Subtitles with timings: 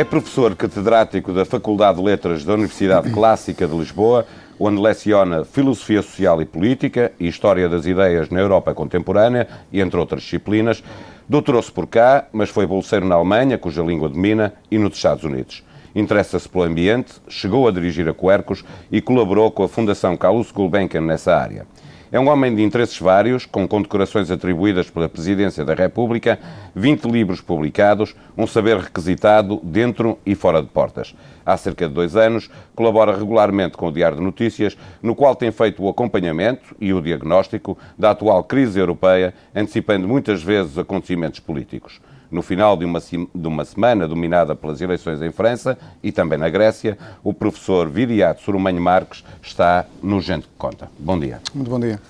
[0.00, 4.26] É professor catedrático da Faculdade de Letras da Universidade Clássica de Lisboa,
[4.58, 10.00] onde leciona Filosofia Social e Política e História das Ideias na Europa Contemporânea, e entre
[10.00, 10.82] outras disciplinas.
[11.28, 15.62] Doutorou-se por cá, mas foi bolseiro na Alemanha, cuja língua domina, e nos Estados Unidos.
[15.94, 21.02] Interessa-se pelo ambiente, chegou a dirigir a Quercus e colaborou com a Fundação Carlos Gulbenkian
[21.02, 21.66] nessa área.
[22.12, 26.40] É um homem de interesses vários, com condecorações atribuídas pela Presidência da República,
[26.74, 31.14] 20 livros publicados, um saber requisitado dentro e fora de portas.
[31.46, 35.52] Há cerca de dois anos, colabora regularmente com o Diário de Notícias, no qual tem
[35.52, 42.00] feito o acompanhamento e o diagnóstico da atual crise europeia, antecipando muitas vezes acontecimentos políticos
[42.30, 46.48] no final de uma, de uma semana dominada pelas eleições em França e também na
[46.48, 50.90] Grécia, o professor Viriato Surumanho Marques está no Gente que Conta.
[50.98, 51.40] Bom dia.
[51.54, 52.00] Muito bom dia.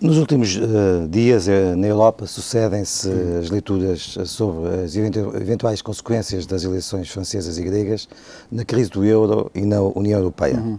[0.00, 6.44] Nos últimos uh, dias, uh, na Europa, sucedem-se uh, as leituras sobre as eventuais consequências
[6.44, 8.08] das eleições francesas e gregas
[8.50, 10.56] na crise do euro e na União Europeia.
[10.56, 10.78] Uhum.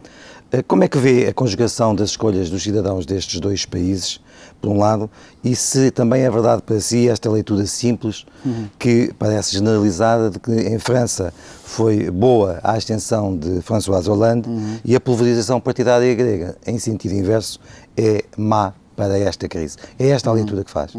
[0.68, 4.20] como é que vê a conjugação das escolhas dos cidadãos destes dois países
[4.62, 5.10] por um lado,
[5.44, 8.68] e se também é verdade para si esta leitura simples, uhum.
[8.80, 14.78] que parece generalizada, de que em França foi boa a ascensão de François Hollande uhum.
[14.86, 17.60] e a pulverização partidária grega, em sentido inverso,
[17.98, 19.78] é má para esta crise.
[19.98, 20.94] É esta a leitura que faz.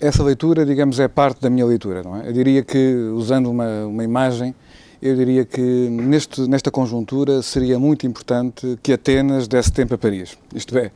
[0.00, 2.28] Essa leitura, digamos, é parte da minha leitura, não é?
[2.28, 4.52] Eu diria que, usando uma, uma imagem,
[5.00, 10.38] eu diria que neste, nesta conjuntura seria muito importante que Atenas desse tempo a Paris.
[10.54, 10.92] Isto é,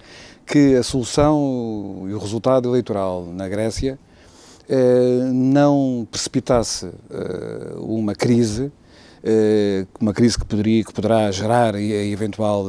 [0.47, 3.99] que a solução e o resultado eleitoral na Grécia
[4.69, 8.71] eh, não precipitasse eh, uma crise,
[9.25, 12.65] eh, uma crise que, poderia, que poderá gerar a eventual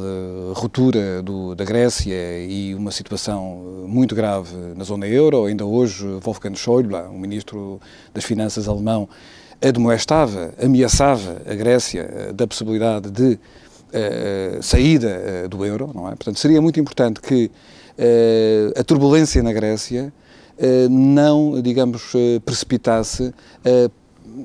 [0.54, 2.14] ruptura do, da Grécia
[2.44, 5.46] e uma situação muito grave na zona euro.
[5.46, 7.80] Ainda hoje, Wolfgang Schäuble, o ministro
[8.12, 9.08] das Finanças alemão,
[9.60, 13.38] admoestava, ameaçava a Grécia da possibilidade de
[13.88, 16.10] uh, saída uh, do euro, não é?
[16.10, 17.50] Portanto, seria muito importante que
[18.78, 20.12] a turbulência na Grécia
[20.88, 22.12] não, digamos,
[22.44, 23.34] precipitasse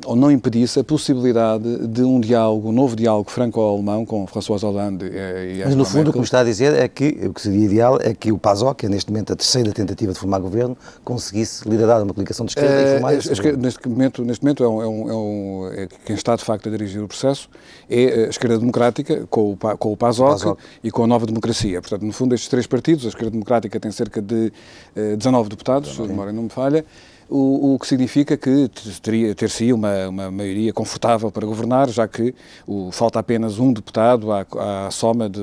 [0.06, 5.06] ou não impedisse a possibilidade de um diálogo, um novo diálogo franco-alemão com François Hollande
[5.06, 6.10] e Mas no fundo Merkel.
[6.10, 8.38] o que me está a dizer é que o que seria ideal é que o
[8.38, 12.46] PASOK, que é neste momento a terceira tentativa de formar governo, conseguisse liderar uma coligação
[12.46, 15.14] de esquerda uh, e formar esse neste momento, neste momento é, um, é, um, é,
[15.14, 17.50] um, é, quem está de facto a dirigir o processo
[17.90, 21.82] é a esquerda democrática com o, com o PASOK, PASOK, e com a Nova Democracia.
[21.82, 24.52] Portanto, no fundo estes três partidos, a esquerda democrática tem cerca de
[24.96, 26.86] uh, 19 deputados, se a memória não me falha,
[27.30, 28.70] o, o que significa que
[29.02, 32.34] teria ter-se uma, uma maioria confortável para governar, já que
[32.68, 34.46] o, falta apenas um deputado à,
[34.88, 35.40] à soma de,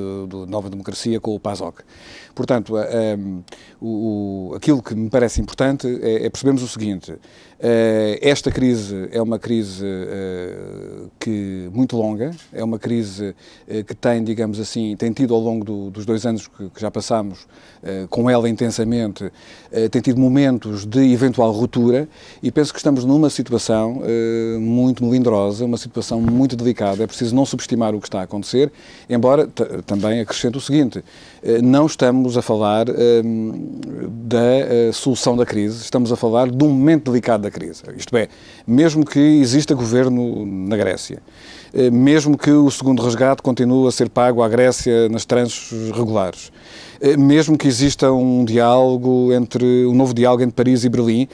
[0.47, 1.83] Nova Democracia com o PASOK.
[2.33, 3.43] Portanto, um,
[3.81, 7.19] o, aquilo que me parece importante é, é percebermos o seguinte: uh,
[8.21, 13.35] esta crise é uma crise uh, que muito longa, é uma crise
[13.87, 16.89] que tem, digamos assim, tem tido ao longo do, dos dois anos que, que já
[16.91, 17.47] passamos
[18.09, 19.31] com ela intensamente,
[19.89, 22.07] tem tido momentos de eventual ruptura
[22.41, 24.01] e penso que estamos numa situação
[24.59, 27.03] muito melindrosa, uma situação muito delicada.
[27.03, 28.71] É preciso não subestimar o que está a acontecer,
[29.09, 29.47] embora
[29.85, 31.03] também acrescento o seguinte:
[31.63, 32.85] não estamos a falar
[34.31, 37.83] da uh, solução da crise, estamos a falar de um momento delicado da crise.
[37.97, 38.27] Isto é,
[38.65, 41.21] mesmo que exista governo na Grécia,
[41.73, 46.51] uh, mesmo que o segundo resgate continue a ser pago à Grécia nas tranches regulares,
[47.01, 51.27] uh, mesmo que exista um diálogo entre, um novo diálogo entre Paris e Berlim,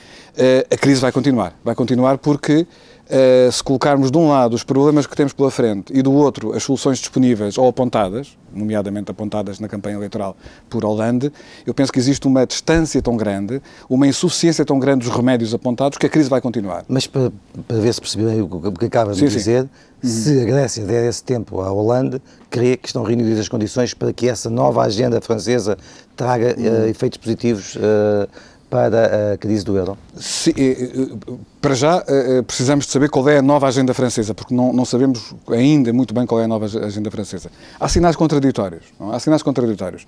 [0.71, 1.57] a crise vai continuar.
[1.63, 2.67] Vai continuar porque
[3.07, 6.53] Uh, se colocarmos de um lado os problemas que temos pela frente e do outro
[6.53, 10.35] as soluções disponíveis ou apontadas, nomeadamente apontadas na campanha eleitoral
[10.69, 11.31] por Hollande,
[11.66, 15.98] eu penso que existe uma distância tão grande, uma insuficiência tão grande dos remédios apontados
[15.98, 16.83] que a crise vai continuar.
[16.89, 17.31] Mas para,
[17.65, 19.69] para ver se percebi o que acaba de sim, dizer,
[20.01, 20.10] sim.
[20.10, 24.12] se a Grécia der esse tempo à Hollande, creio que estão reunidas as condições para
[24.12, 25.77] que essa nova agenda francesa
[26.13, 28.27] traga uh, efeitos positivos uh,
[28.69, 29.97] para a crise do euro?
[30.15, 34.33] Sim, eh, eh, para já eh, precisamos de saber qual é a nova agenda francesa,
[34.33, 37.49] porque não, não sabemos ainda muito bem qual é a nova agenda francesa.
[37.79, 38.83] Há sinais contraditórios.
[38.99, 39.11] Não?
[39.11, 40.05] Há sinais contraditórios.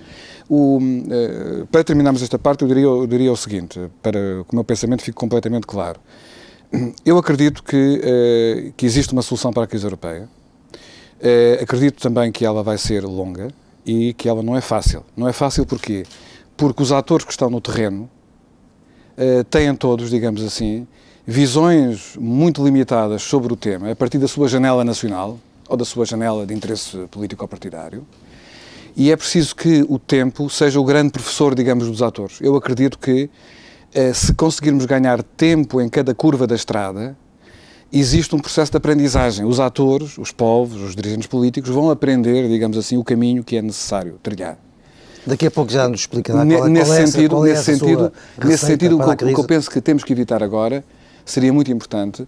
[0.50, 0.79] O,
[1.71, 5.03] para terminarmos esta parte, eu diria, eu diria o seguinte, para que o meu pensamento
[5.03, 6.00] fique completamente claro.
[7.06, 10.29] Eu acredito que, que existe uma solução para a crise europeia.
[11.61, 13.47] Acredito também que ela vai ser longa
[13.85, 15.03] e que ela não é fácil.
[15.17, 16.06] Não é fácil porquê?
[16.56, 18.09] Porque os atores que estão no terreno
[19.19, 20.88] eh, têm todos, digamos assim,
[21.27, 25.38] visões muito limitadas sobre o tema, a partir da sua janela nacional
[25.68, 28.07] ou da sua janela de interesse político-partidário.
[28.95, 32.39] E é preciso que o tempo seja o grande professor, digamos, dos atores.
[32.39, 33.30] Eu acredito que,
[33.94, 37.16] eh, se conseguirmos ganhar tempo em cada curva da estrada,
[37.92, 39.44] existe um processo de aprendizagem.
[39.44, 43.62] Os atores, os povos, os dirigentes políticos vão aprender, digamos assim, o caminho que é
[43.62, 44.57] necessário trilhar.
[45.30, 48.14] Daqui a pouco já nos explicará qual, é, nesse qual é sentido, é nesse sentido,
[48.44, 50.84] nesse sentido o, que, o que eu penso que temos que evitar agora
[51.26, 52.28] seria muito importante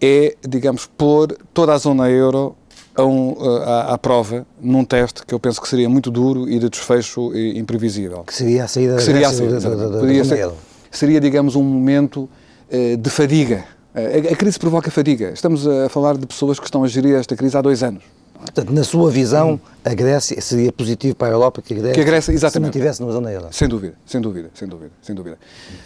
[0.00, 2.54] é, digamos, pôr toda a zona euro
[2.94, 6.58] a um, à, à, prova num teste que eu penso que seria muito duro e
[6.58, 8.22] de desfecho imprevisível.
[8.24, 10.50] Que seria a saída, que seria a saída da, da, da, da ser,
[10.90, 12.28] Seria, digamos, um momento
[12.70, 13.64] uh, de fadiga.
[13.94, 15.30] Uh, a, a crise provoca fadiga.
[15.30, 18.04] Estamos a falar de pessoas que estão a gerir esta crise há dois anos.
[18.44, 22.00] Portanto, na sua visão, a Grécia seria positivo para a Europa que a Grécia, que
[22.00, 22.72] a Grécia exatamente.
[22.72, 23.48] se mantivesse na zona euro.
[23.50, 25.38] Sem dúvida, sem dúvida, sem dúvida, sem dúvida.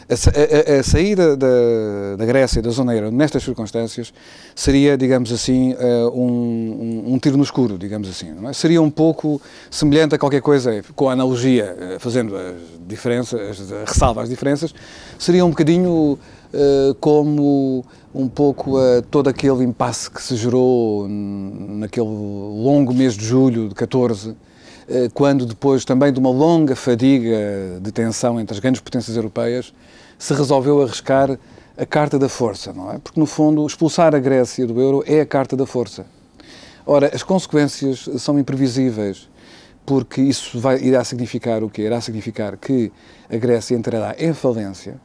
[0.08, 1.46] A, a, a saída da,
[2.18, 4.12] da Grécia da zona euro nestas circunstâncias
[4.56, 8.34] seria, digamos assim, uh, um, um, um, tiro no escuro, digamos assim.
[8.48, 8.52] É?
[8.52, 9.40] Seria um pouco
[9.70, 12.56] semelhante a qualquer coisa, com a analogia, uh, fazendo as
[12.88, 14.74] diferenças, as, ressalva as diferenças,
[15.16, 16.18] seria um bocadinho
[17.00, 17.84] como
[18.14, 23.74] um pouco a todo aquele impasse que se gerou naquele longo mês de julho de
[23.74, 24.34] 14,
[24.88, 27.36] eh, quando depois também de uma longa fadiga
[27.80, 29.72] de tensão entre as grandes potências europeias,
[30.18, 31.38] se resolveu arriscar
[31.76, 32.98] a carta da força, não é?
[32.98, 36.06] Porque no fundo expulsar a Grécia do euro é a carta da força.
[36.86, 39.28] Ora, as consequências são imprevisíveis,
[39.84, 41.82] porque isso vai, irá significar o quê?
[41.82, 42.90] Irá significar que
[43.30, 44.98] a Grécia entrará em falência,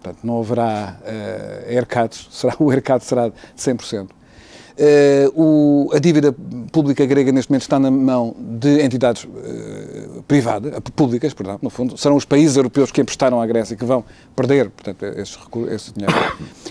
[0.00, 4.04] Portanto, não haverá uh, será, o ERCAD será de 100%.
[4.04, 4.08] Uh,
[4.80, 6.32] eh, o, a dívida
[6.70, 11.98] pública grega neste momento está na mão de entidades uh, privadas, públicas, perdão, no fundo,
[11.98, 14.04] serão os países europeus que emprestaram à Grécia que vão
[14.36, 15.36] perder, portanto, esse,
[15.74, 16.14] esse dinheiro.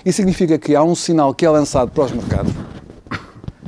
[0.05, 2.53] Isso significa que há um sinal que é lançado para os mercados,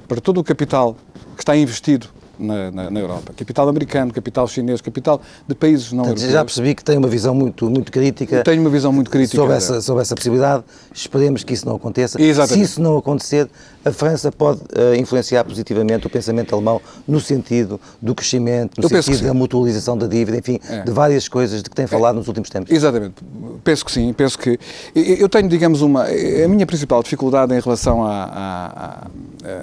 [0.08, 0.96] para todo o capital
[1.36, 2.08] que está investido
[2.40, 3.34] na, na, na, Europa.
[3.36, 6.34] Capital americano, capital chinês, capital de países não Portanto, europeus.
[6.34, 8.44] Já percebi que tem uma visão muito, muito crítica.
[8.44, 9.38] Tenho uma visão muito crítica.
[9.38, 10.64] Sobre essa, sobre essa possibilidade.
[10.94, 12.22] Esperemos que isso não aconteça.
[12.22, 12.66] Exatamente.
[12.66, 13.50] Se isso não acontecer,
[13.84, 19.04] a França pode uh, influenciar positivamente o pensamento alemão no sentido do crescimento, no Eu
[19.04, 20.82] sentido da mutualização da dívida, enfim, é.
[20.82, 22.20] de várias coisas de que tem falado é.
[22.20, 22.72] nos últimos tempos.
[22.72, 23.16] Exatamente.
[23.64, 24.14] Penso que sim.
[24.14, 24.60] Penso que.
[24.96, 26.06] Eu tenho, digamos, uma.
[26.06, 29.08] A minha principal dificuldade em relação a, a,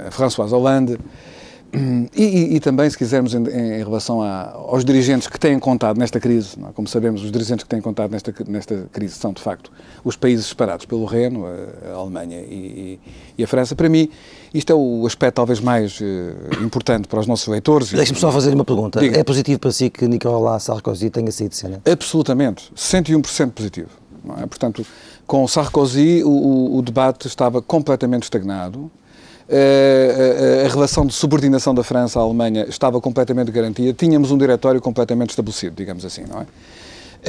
[0.05, 0.99] a, a François Hollande
[1.73, 5.99] e, e, e, também, se quisermos, em, em relação a, aos dirigentes que têm contado
[5.99, 6.73] nesta crise, é?
[6.73, 9.71] como sabemos, os dirigentes que têm contado nesta, nesta crise são, de facto,
[10.05, 12.99] os países separados pelo Reno, a, a Alemanha e,
[13.37, 13.75] e, a França.
[13.75, 14.09] Para mim,
[14.55, 17.93] isto é o aspecto talvez mais uh, importante para os nossos leitores.
[17.93, 19.01] Deixe-me só fazer uma pergunta.
[19.01, 19.19] Diga.
[19.19, 21.83] É positivo para si que Nicolas Sarkozy tenha saído de cena?
[21.85, 22.73] Absolutamente.
[22.75, 23.91] 101% positivo.
[24.39, 24.47] É?
[24.47, 24.87] Portanto,
[25.27, 28.91] com Sarkozy, o, o, o debate estava completamente estagnado.
[29.49, 34.39] Eh, a, a, relação de subordinação da França à Alemanha estava completamente garantida, tínhamos um
[34.39, 36.47] diretório completamente estabelecido, digamos assim, não é?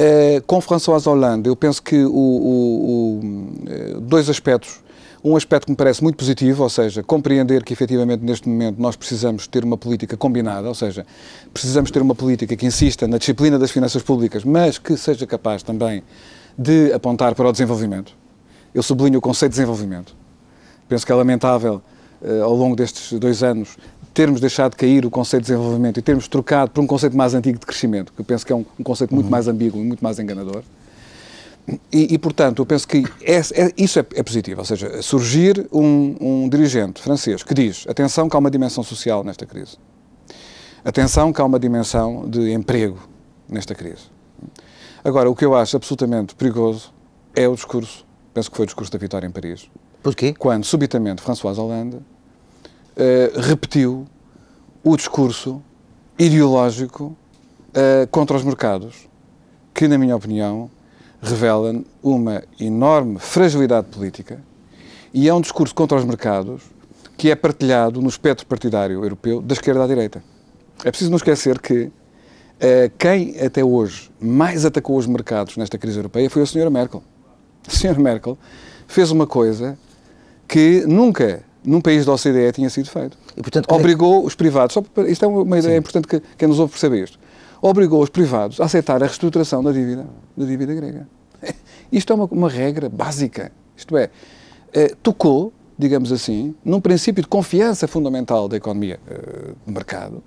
[0.00, 3.20] Eh, com François Hollande, eu penso que o, o, o,
[3.68, 4.80] eh, dois aspectos.
[5.24, 8.94] Um aspecto que me parece muito positivo, ou seja, compreender que efetivamente neste momento nós
[8.94, 11.04] precisamos ter uma política combinada, ou seja,
[11.52, 15.64] precisamos ter uma política que insista na disciplina das finanças públicas, mas que seja capaz
[15.64, 16.04] também
[16.56, 18.12] de apontar para o desenvolvimento.
[18.72, 20.14] Eu sublinho o conceito de desenvolvimento.
[20.88, 21.97] Penso que é lamentável eh,
[22.42, 23.76] ao longo destes dois anos,
[24.12, 27.34] termos deixado de cair o conceito de desenvolvimento e termos trocado por um conceito mais
[27.34, 29.30] antigo de crescimento, que eu penso que é um, um conceito muito uhum.
[29.30, 30.62] mais ambíguo e muito mais enganador.
[31.92, 35.68] E, e, portanto, eu penso que é, é, isso é, é, positivo, ou seja, surgir
[35.70, 39.76] um, um, dirigente francês que diz, atenção que há uma dimensão social nesta crise,
[40.84, 42.98] atenção que há uma dimensão de emprego
[43.48, 44.10] nesta crise.
[45.04, 46.92] Agora, o que eu acho absolutamente perigoso
[47.36, 49.70] é o discurso, penso que foi o discurso da vitória em Paris,
[50.02, 50.34] Porquê?
[50.36, 54.06] Quando, subitamente, François Hollande uh, repetiu
[54.82, 55.62] o discurso
[56.18, 57.16] ideológico
[57.70, 59.08] uh, contra os mercados,
[59.74, 60.70] que, na minha opinião,
[61.20, 64.40] revela uma enorme fragilidade política
[65.12, 66.62] e é um discurso contra os mercados
[67.16, 70.22] que é partilhado no espectro partidário europeu da esquerda à direita.
[70.84, 71.90] É preciso não esquecer que uh,
[72.96, 77.02] quem até hoje mais atacou os mercados nesta crise europeia foi a senhora Merkel.
[77.66, 78.38] A senhora Merkel
[78.86, 79.76] fez uma coisa
[80.48, 83.18] que nunca num país da OCDE tinha sido feito.
[83.36, 85.78] E, portanto, Obrigou é os privados, só isto é uma ideia Sim.
[85.78, 87.18] importante que quem nos ouve perceber isto,
[87.60, 91.08] obrigou os privados a aceitar a reestruturação da dívida, da dívida grega.
[91.92, 93.50] Isto é uma, uma regra básica.
[93.76, 94.10] Isto é,
[94.72, 100.22] é, tocou, digamos assim, num princípio de confiança fundamental da economia uh, de mercado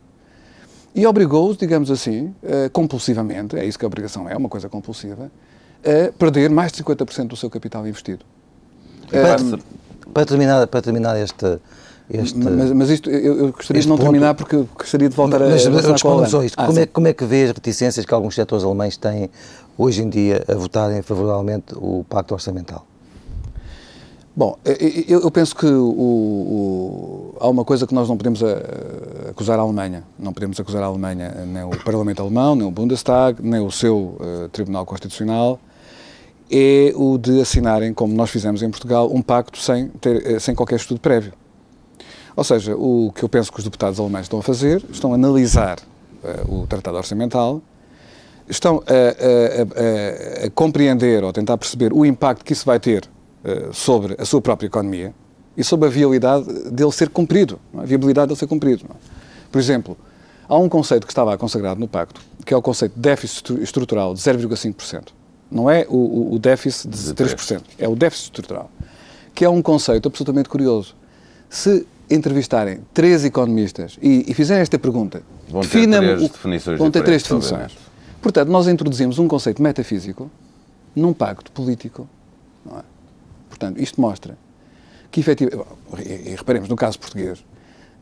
[0.93, 5.31] e obrigou-os, digamos assim, uh, compulsivamente, é isso que a obrigação é, uma coisa compulsiva,
[5.83, 8.25] a perder mais de 50% do seu capital investido.
[10.13, 11.59] Para terminar, para terminar este,
[12.09, 12.37] este...
[12.37, 15.65] Mas, mas, isto, eu, eu gostaria de não ponto, terminar porque gostaria de voltar mas,
[15.65, 15.69] a...
[15.69, 16.55] Mas respondo só isto.
[16.57, 19.29] Ah, como, é, como é que vê as reticências que alguns setores alemães têm
[19.77, 22.85] hoje em dia a votarem favoravelmente o Pacto Orçamental?
[24.33, 24.57] Bom,
[25.09, 28.41] eu, penso que o, o, há uma coisa que nós não podemos
[29.29, 30.05] acusar a Alemanha.
[30.17, 33.97] Não podemos acusar a Alemanha, nem o Parlamento Alemão, nem o Bundestag, nem o seu
[33.97, 35.59] uh, Tribunal Constitucional,
[36.51, 40.53] é o de assinarem, como nós fizemos em Portugal, um pacto sem, ter, eh, sem
[40.53, 41.33] qualquer estudo prévio.
[42.35, 45.15] Ou seja, o que eu penso que os deputados alemães estão a fazer, estão a
[45.15, 45.79] analisar
[46.23, 47.61] uh, o Tratado Orçamental,
[48.49, 53.05] estão a, a, a, a, compreender ou tentar perceber o impacto que isso vai ter
[53.43, 55.13] uh, sobre a sua própria economia
[55.55, 58.85] e sobre a viabilidade dele ser cumprido, a viabilidade dele ser cumprido.
[58.89, 58.95] É?
[59.51, 59.97] Por exemplo,
[60.47, 64.13] há um conceito que estava consagrado no Pacto, que é o conceito de déficit estrutural
[64.13, 65.09] de 0,5%.
[65.51, 68.71] Não é o, o, déficit de 3%, é o déficit estrutural,
[69.35, 70.95] que é um conceito absolutamente curioso.
[71.49, 76.89] Se entrevistarem três economistas e, e fizerem esta pergunta, vão ter três o, definições vão
[76.89, 77.77] ter três definições.
[78.21, 80.31] Portanto, nós introduzimos um conceito metafísico
[80.95, 82.07] num pacto político.
[82.67, 82.81] É?
[83.49, 84.37] Portanto, isto mostra
[85.09, 85.67] que, efetivamente,
[85.99, 87.39] e, e reparemos, no caso português,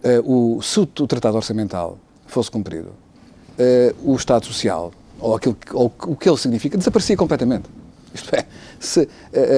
[0.03, 5.57] uh, o, se o, o Tratado Orçamental fosse cumprido, uh, o Estado Social, ou, aquilo,
[5.73, 7.65] ou o que ele significa, desaparecia completamente.
[8.13, 8.45] Isto é,
[8.79, 9.07] se, uh,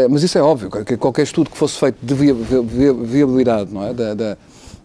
[0.10, 4.14] mas isso é óbvio, que qualquer estudo que fosse feito de viabilidade não é, da,
[4.14, 4.38] da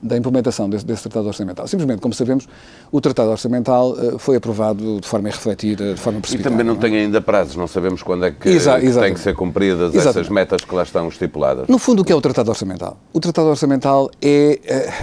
[0.03, 1.67] da implementação desse, desse, Tratado Orçamental.
[1.67, 2.49] Simplesmente, como sabemos,
[2.91, 6.55] o Tratado Orçamental uh, foi aprovado de forma irrefletida, de forma precipitada.
[6.55, 6.91] E também não, não é?
[6.91, 10.09] tem ainda prazos, não sabemos quando é que, que têm que ser cumpridas exatamente.
[10.09, 11.69] essas metas que lá estão estipuladas.
[11.69, 12.99] No fundo, o que é o Tratado Orçamental?
[13.13, 14.61] O Tratado Orçamental é,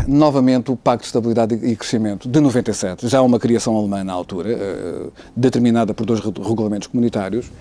[0.08, 4.14] uh, novamente, o Pacto de Estabilidade e Crescimento de 97, já uma criação alemã na
[4.14, 7.52] altura, uh, determinada por dois regulamentos comunitários,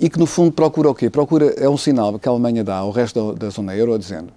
[0.00, 1.08] e que, no fundo, procura o quê?
[1.08, 4.28] Procura, é um sinal que a Alemanha dá ao resto da, da zona euro, dizendo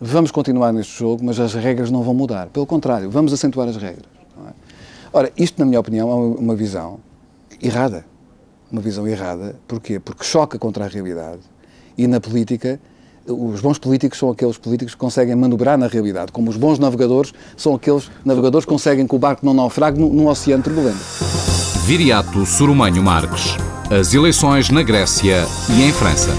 [0.00, 2.48] vamos continuar neste jogo, mas as regras não vão mudar.
[2.48, 4.06] Pelo contrário, vamos acentuar as regras.
[4.46, 4.52] É?
[5.12, 6.98] Ora, isto, na minha opinião, é uma visão
[7.62, 8.04] errada.
[8.70, 9.56] Uma visão errada.
[9.68, 9.98] Porquê?
[10.00, 11.40] Porque choca contra a realidade.
[11.96, 12.80] E na política,
[13.26, 17.32] os bons políticos são aqueles políticos que conseguem manobrar na realidade, como os bons navegadores
[17.56, 20.98] são aqueles navegadores que conseguem que o barco não naufrague num, oceano turbulento.
[21.86, 23.56] Viriato Surumanho Marques.
[23.90, 26.32] As eleições na Grécia e em França.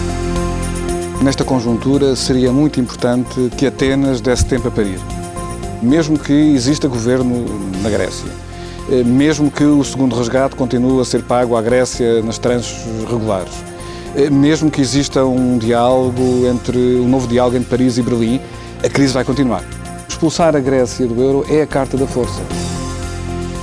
[1.26, 5.00] Nesta conjuntura, seria muito importante que Atenas desse tempo a parir.
[5.82, 7.46] Mesmo que exista governo
[7.82, 8.30] na Grécia,
[8.92, 12.78] eh, mesmo que o segundo resgate continue a ser pago à Grécia nas tranches
[13.10, 13.52] regulares,
[14.16, 18.40] eh, mesmo que exista um diálogo entre um novo diálogo entre Paris e Berlim,
[18.84, 19.64] a crise vai continuar.
[20.08, 22.40] Expulsar a Grécia do euro é a carta da força.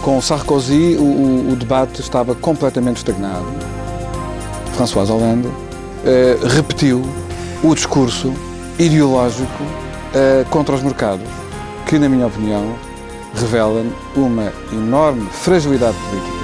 [0.03, 3.47] Com Sarkozy, o, o debate estava completamente estagnado.
[4.75, 5.49] François Hollande
[6.05, 7.05] eh, repetiu
[7.63, 8.35] o discurso
[8.79, 11.29] ideológico uh, contra os mercados,
[11.87, 12.75] que, na minha opinião,
[13.35, 16.43] revelam uma enorme fragilidade política.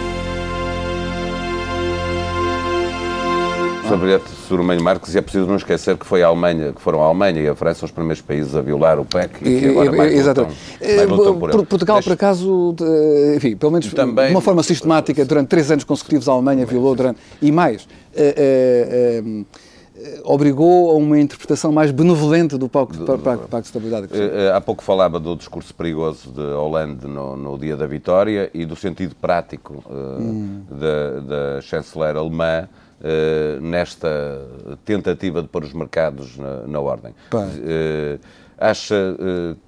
[3.89, 7.07] Sobre Surmanho Marques, e é preciso não esquecer que foi a Alemanha, que foram a
[7.07, 10.13] Alemanha e a França os primeiros países a violar o PEC e, que agora mais
[10.15, 10.57] Exatamente.
[10.81, 11.67] lutam, mais lutam por.
[11.67, 12.09] Portugal, Deixe...
[12.09, 12.77] por acaso,
[13.35, 14.27] enfim, pelo menos Também...
[14.27, 17.83] de uma forma sistemática, durante três anos consecutivos a Alemanha violou durante, e mais.
[17.83, 19.23] Uh, uh, eh,
[20.25, 24.07] obrigou a uma interpretação mais benevolente do Pacto, do, do, Pacto de Estabilidade.
[24.07, 28.65] Uh, há pouco falava do discurso perigoso de Hollande no, no dia da vitória e
[28.65, 30.63] do sentido prático hum.
[30.71, 32.69] da, da chanceler alemã
[33.61, 34.45] nesta
[34.85, 37.15] tentativa de pôr os mercados na, na ordem.
[38.59, 39.17] acha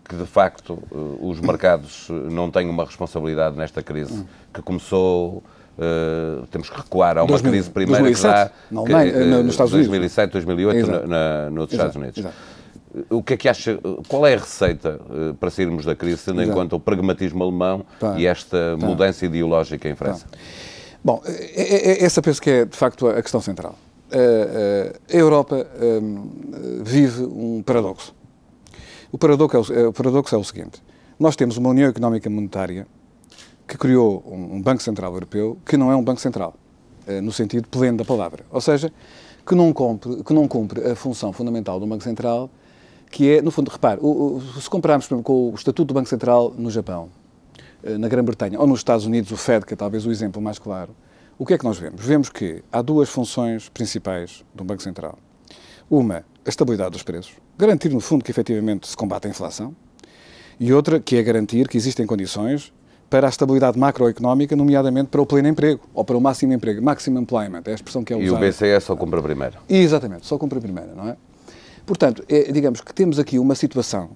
[0.08, 0.82] que, de facto,
[1.20, 4.24] os mercados não têm uma responsabilidade nesta crise hum.
[4.52, 5.44] que começou
[5.78, 9.52] Uh, temos que recuar a uma 2000, crise primeira 2007, que Alemanha, que, uh, nos
[9.52, 11.06] Estados 2007, 2008 exato.
[11.06, 12.18] na, nos Estados Unidos.
[12.18, 12.34] Exato.
[13.08, 16.42] O que é que acha, qual é a receita uh, para sairmos da crise, tendo
[16.42, 16.58] exato.
[16.58, 18.18] em conta o pragmatismo alemão tá.
[18.18, 18.86] e esta tá.
[18.86, 20.26] mudança ideológica em França?
[20.30, 20.38] Tá.
[21.02, 23.74] Bom, é, é, essa penso que é, de facto, a questão central.
[24.12, 25.66] a Europa
[26.02, 28.14] um, vive um paradoxo.
[29.10, 30.82] O paradoxo é o, o paradoxo é o seguinte.
[31.18, 32.86] Nós temos uma União Económica Monetária
[33.70, 36.56] que criou um Banco Central Europeu que não é um Banco Central,
[37.06, 38.44] eh, no sentido pleno da palavra.
[38.50, 38.92] Ou seja,
[39.46, 42.50] que não cumpre, que não cumpre a função fundamental do Banco Central,
[43.12, 44.00] que é, no fundo, repare,
[44.60, 47.10] se compararmos com o Estatuto do Banco Central no Japão,
[47.84, 50.58] eh, na Grã-Bretanha ou nos Estados Unidos, o Fed, que é talvez o exemplo mais
[50.58, 50.90] claro,
[51.38, 52.04] o que é que nós vemos?
[52.04, 55.16] Vemos que há duas funções principais do Banco Central.
[55.88, 59.76] Uma, a estabilidade dos preços, garantir, no fundo, que efetivamente se combate a inflação,
[60.58, 62.72] e outra, que é garantir que existem condições
[63.10, 67.20] para a estabilidade macroeconómica, nomeadamente para o pleno emprego, ou para o máximo emprego, maximum
[67.20, 68.46] employment, é a expressão que é usada.
[68.46, 69.58] E o BCE só compra primeiro.
[69.68, 71.16] Exatamente, só compra primeiro, não é?
[71.84, 74.10] Portanto, é, digamos que temos aqui uma situação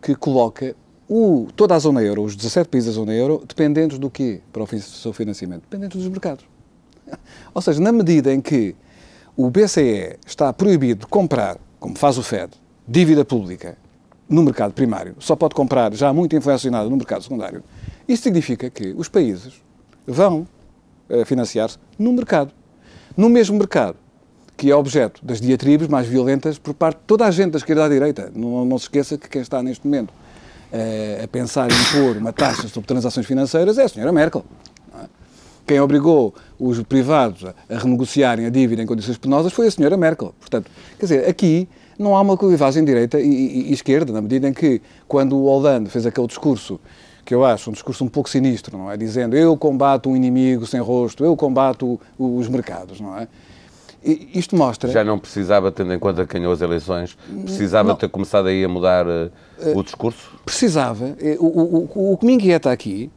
[0.00, 0.76] que coloca
[1.08, 4.62] o, toda a zona euro, os 17 países da zona euro, dependentes do quê para
[4.62, 5.62] o seu financiamento?
[5.62, 6.44] Dependentes dos mercados.
[7.52, 8.76] Ou seja, na medida em que
[9.36, 12.52] o BCE está proibido de comprar, como faz o Fed,
[12.86, 13.76] dívida pública
[14.28, 17.62] no mercado primário só pode comprar já muito inflacionada no mercado secundário,
[18.06, 19.54] isso significa que os países
[20.06, 20.46] vão
[21.08, 22.52] uh, financiar-se no mercado.
[23.16, 23.96] No mesmo mercado,
[24.56, 27.84] que é objeto das diatribes mais violentas por parte de toda a gente da esquerda
[27.84, 28.30] à direita.
[28.34, 32.32] Não, não se esqueça que quem está neste momento uh, a pensar em impor uma
[32.32, 34.44] taxa sobre transações financeiras é a senhora Merkel.
[35.00, 35.06] É?
[35.66, 40.34] Quem obrigou os privados a renegociarem a dívida em condições penosas foi a senhora Merkel.
[40.40, 44.48] Portanto, quer dizer, aqui não há uma clivagem direita e, e, e, esquerda, na medida
[44.48, 46.80] em que, quando o Hollande fez aquele discurso,
[47.24, 48.96] que eu acho um discurso um pouco sinistro, não é?
[48.96, 53.28] Dizendo eu combato um inimigo sem rosto, eu combato os mercados, não é?
[54.02, 54.90] E isto mostra.
[54.90, 57.96] Já não precisava, tendo em conta que ganhou as eleições, precisava não.
[57.96, 59.30] ter começado aí a mudar uh,
[59.74, 60.38] o discurso?
[60.44, 61.16] Precisava.
[61.20, 63.10] Eh, o, o, o, o que me inquieta aqui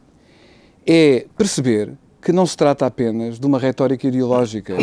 [0.85, 4.75] é perceber que não se trata apenas de uma retórica ideológica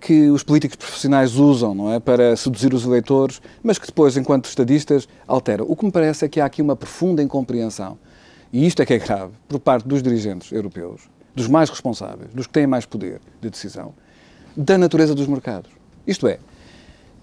[0.00, 4.46] que os políticos profissionais usam não é, para seduzir os eleitores, mas que depois, enquanto
[4.46, 5.66] estadistas, alteram.
[5.68, 7.98] O que me parece é que há aqui uma profunda incompreensão,
[8.52, 11.02] e isto é que é grave, por parte dos dirigentes europeus,
[11.34, 13.92] dos mais responsáveis, dos que têm mais poder de decisão,
[14.56, 15.70] da natureza dos mercados.
[16.06, 16.38] Isto é,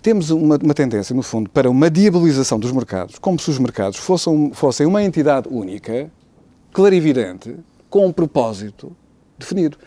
[0.02, 3.98] temos uma, uma, tendência, no fundo, para uma diabolização dos mercados, como se os mercados
[4.00, 6.12] fossem, fossem uma entidade única,
[6.72, 7.56] clarividente,
[7.90, 8.96] com um propósito
[9.38, 9.78] definido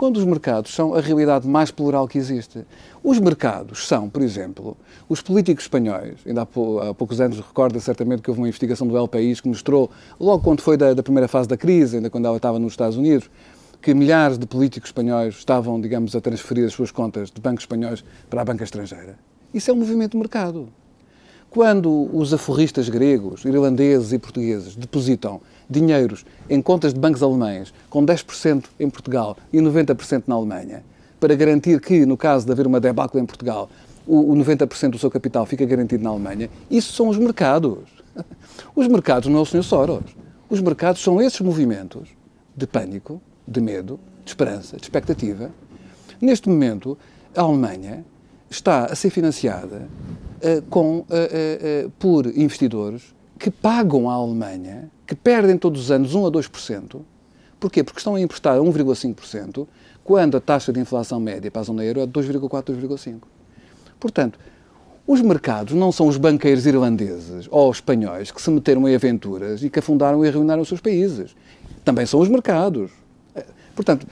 [0.00, 2.64] quando os mercados são a realidade mais plural que existe.
[3.04, 4.74] Os mercados são, por exemplo,
[5.06, 9.06] os políticos espanhóis, ainda há, poucos anos recorda certamente que houve uma investigação do El
[9.06, 12.38] País que mostrou, logo quando foi da, da primeira fase da crise, ainda quando ela
[12.38, 13.28] estava nos Estados Unidos,
[13.82, 18.02] que milhares de políticos espanhóis estavam, digamos, a transferir as suas contas de bancos espanhóis
[18.30, 19.18] para a banca estrangeira.
[19.52, 20.70] Isso é um movimento de mercado.
[21.50, 28.04] Quando os aforristas gregos, irlandeses e portugueses depositam dinheiros em contas de bancos alemães com
[28.04, 30.82] 10% em Portugal e 90% na Alemanha,
[31.20, 33.70] para garantir que, no caso de haver uma debacle em Portugal,
[34.06, 37.78] o 90% do seu capital fica garantido na Alemanha, isso são os mercados.
[38.74, 39.62] Os mercados não é o Sr.
[39.62, 40.04] Soros.
[40.48, 42.08] Os mercados são esses movimentos
[42.56, 45.50] de pânico, de medo, de esperança, de expectativa.
[46.20, 46.98] Neste momento,
[47.36, 48.04] a Alemanha
[48.50, 49.88] está a ser financiada
[50.42, 56.14] uh, com, uh, uh, por investidores que pagam à Alemanha que perdem todos os anos
[56.14, 57.00] 1 a 2%.
[57.58, 57.82] Porquê?
[57.82, 59.66] Porque estão a emprestar a 1,5%,
[60.04, 63.22] quando a taxa de inflação média para a zona euro é de 2,4, 2,5%.
[63.98, 64.38] Portanto,
[65.06, 69.70] os mercados não são os banqueiros irlandeses ou espanhóis que se meteram em aventuras e
[69.70, 71.34] que afundaram e arruinaram os seus países.
[71.82, 72.90] Também são os mercados.
[73.74, 74.06] Portanto,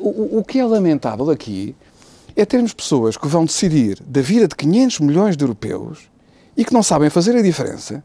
[0.00, 1.76] o, o que é lamentável aqui
[2.34, 6.10] é termos pessoas que vão decidir da vida de 500 milhões de europeus
[6.56, 8.02] e que não sabem fazer a diferença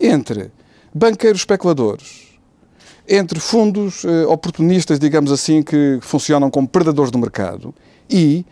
[0.00, 0.50] entre
[0.94, 2.28] banqueiros especuladores,
[3.08, 7.74] entre fundos eh, oportunistas, digamos assim, que funcionam como predadores do mercado
[8.08, 8.44] e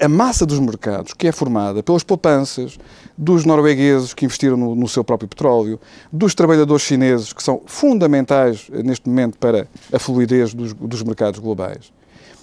[0.00, 2.78] a massa dos mercados, que é formada pelas poupanças
[3.16, 5.80] dos noruegueses que investiram no, no, seu próprio petróleo,
[6.12, 11.38] dos trabalhadores chineses, que são fundamentais eh, neste momento para a fluidez dos, dos mercados
[11.38, 11.92] globais,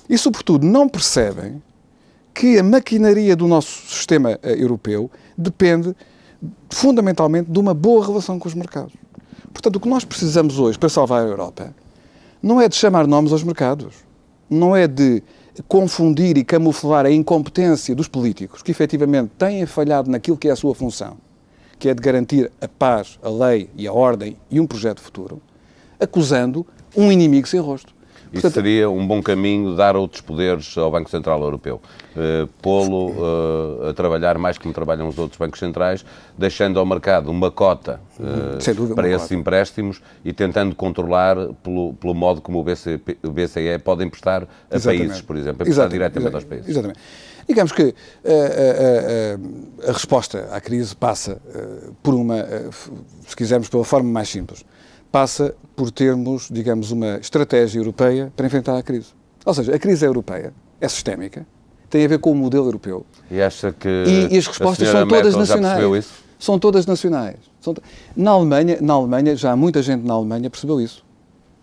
[0.10, 1.62] e, sobretudo, não percebem
[2.34, 5.96] que a maquinaria do nosso sistema eh, europeu depende
[6.70, 8.94] fundamentalmente de uma boa relação com os mercados.
[9.54, 11.74] Portanto, o que nós precisamos hoje para salvar a Europa
[12.42, 13.96] não é de chamar nomes aos mercados,
[14.50, 15.22] não é de
[15.68, 20.56] confundir e camuflar a incompetência dos políticos que efetivamente têm falhado naquilo que é a
[20.56, 21.18] sua função,
[21.78, 25.42] que é de garantir a paz, a lei e a ordem e um projeto futuro,
[26.00, 27.94] acusando um inimigo sem rosto.
[28.32, 31.82] Isso Portanto, seria um bom caminho dar outros poderes ao Banco Central Europeu.
[32.16, 36.06] Uh, Pô-lo uh, a trabalhar mais como trabalham os outros bancos centrais,
[36.38, 39.36] deixando ao mercado uma cota uh, dúvida, para uma esses cota.
[39.36, 44.76] empréstimos e tentando controlar pelo, pelo modo como o, BC, o BCE pode emprestar a
[44.76, 45.08] Exatamente.
[45.08, 45.94] países, por exemplo, emprestar Exatamente.
[45.94, 46.70] diretamente aos países.
[46.70, 47.00] Exatamente.
[47.46, 51.42] Digamos que a, a, a, resposta à crise passa
[52.02, 52.46] por uma,
[53.28, 54.64] se quisermos, pela forma mais simples
[55.12, 59.10] passa por termos, digamos, uma estratégia europeia para enfrentar a crise.
[59.46, 61.46] Ou seja, a crise é europeia, é sistémica,
[61.90, 63.06] tem a ver com o modelo europeu.
[63.30, 66.08] E acha que e, e as respostas são todas nacionais.
[66.40, 67.36] São todas nacionais.
[67.60, 67.76] São
[68.16, 71.04] na Alemanha, na Alemanha, já muita gente na Alemanha percebeu isso.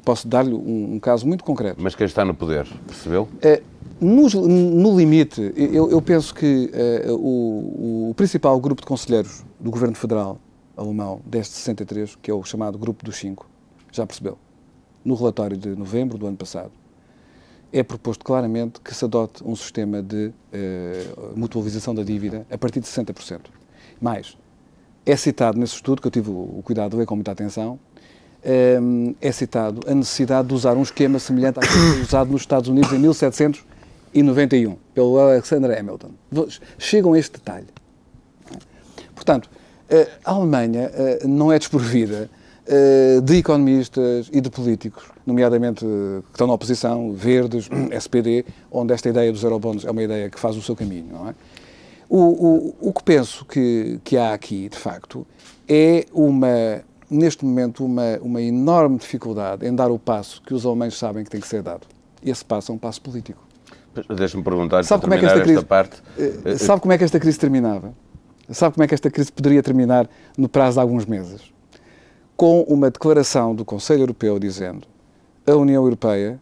[0.04, 1.82] Posso dar-lhe um, um, caso muito concreto.
[1.82, 3.28] Mas quem está no poder, percebeu?
[3.42, 3.62] É,
[4.00, 9.70] no, no, limite, eu, eu penso que é, o, o principal grupo de conselheiros do
[9.70, 10.38] Governo Federal
[10.78, 13.48] alemão desde 63, que é o chamado Grupo dos Cinco,
[13.92, 14.38] já percebeu,
[15.04, 16.72] no relatório de novembro do ano passado,
[17.72, 22.80] é proposto claramente que se adote um sistema de uh, mutualização da dívida a partir
[22.80, 23.40] de 60%.
[24.00, 24.36] Mais,
[25.04, 27.78] é citado nesse estudo, que eu tive o, cuidado de ler com muita atenção,
[28.80, 32.68] um, eh, é citado a necessidade de usar um esquema semelhante àquele usado nos Estados
[32.68, 36.10] Unidos em 1791, pelo Alexander Hamilton.
[36.78, 37.66] Chegam a este detalhe.
[39.14, 39.50] Portanto,
[40.24, 40.90] a Alemanha
[41.24, 42.28] não é desprovida
[43.24, 49.32] de economistas e de políticos, nomeadamente que estão na oposição, verdes, SPD, onde esta ideia
[49.32, 51.34] dos eurobonds é uma ideia que faz o seu caminho, não é?
[52.08, 55.26] O, o, o que penso que, que há aqui, de facto,
[55.68, 60.96] é uma, neste momento, uma, uma enorme dificuldade em dar o passo que os alemães
[60.96, 61.86] sabem que tem que ser dado.
[62.22, 63.46] E esse passo é um passo político.
[64.16, 66.02] Deixa-me perguntar, sabe como é que esta, crise, parte...
[66.18, 67.92] Eh, sabe como é que esta crise terminava?
[68.50, 71.52] Sabe como é que esta crise poderia terminar no prazo de alguns meses?
[72.36, 74.86] Com uma declaração do Conselho Europeu dizendo
[75.46, 76.40] a União Europeia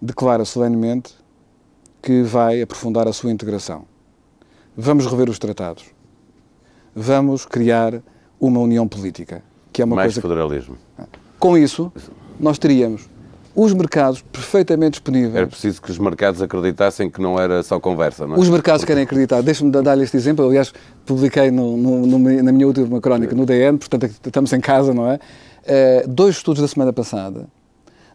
[0.00, 1.14] declara solenemente
[2.00, 3.84] que vai aprofundar a sua integração
[4.80, 5.86] vamos rever os tratados,
[6.94, 8.00] vamos criar
[8.38, 10.22] uma união política, que é uma Mais coisa...
[10.22, 10.78] federalismo.
[11.36, 11.92] Com isso,
[12.38, 13.10] nós teríamos
[13.60, 15.34] os mercados perfeitamente disponíveis.
[15.34, 18.38] Era preciso que os mercados acreditassem que não era só conversa, não é?
[18.38, 18.92] Os mercados Porque...
[18.92, 19.42] querem acreditar.
[19.42, 20.46] Deixa-me dar-lhe este exemplo.
[20.46, 20.72] Aliás,
[21.04, 25.16] publiquei no, no, na minha última crónica no DN, portanto estamos em casa, não é?
[25.16, 27.48] Uh, dois estudos da semana passada,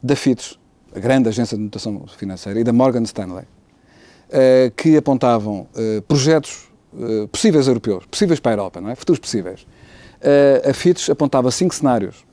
[0.02, 0.58] da FITS,
[0.96, 6.72] a grande agência de notação financeira, e da Morgan Stanley, uh, que apontavam uh, projetos
[7.32, 8.96] possíveis europeus, possíveis para a Europa, não é?
[8.96, 9.66] Futuros possíveis.
[10.64, 12.24] a Fitch apontava cinco cenários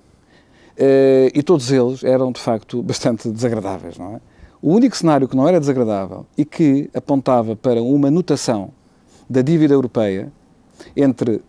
[1.35, 4.21] e todos eles eram, de facto, bastante desagradáveis, não é?
[4.63, 8.71] O único cenário que não era desagradável e que apontava para uma notação
[9.29, 10.31] da dívida europeia
[10.97, 11.41] entre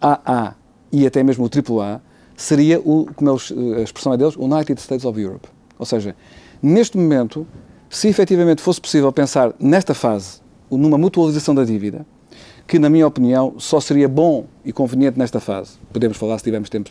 [0.00, 0.54] AA
[0.92, 2.02] e até mesmo o AAA
[2.36, 5.48] seria, o, como eles, a expressão é deles, United States of Europe.
[5.78, 6.14] Ou seja,
[6.62, 7.46] neste momento,
[7.88, 12.06] se efetivamente fosse possível pensar nesta fase, numa mutualização da dívida,
[12.68, 15.78] que, na minha opinião, só seria bom e conveniente nesta fase.
[15.90, 16.90] Podemos falar, se tivermos tempo,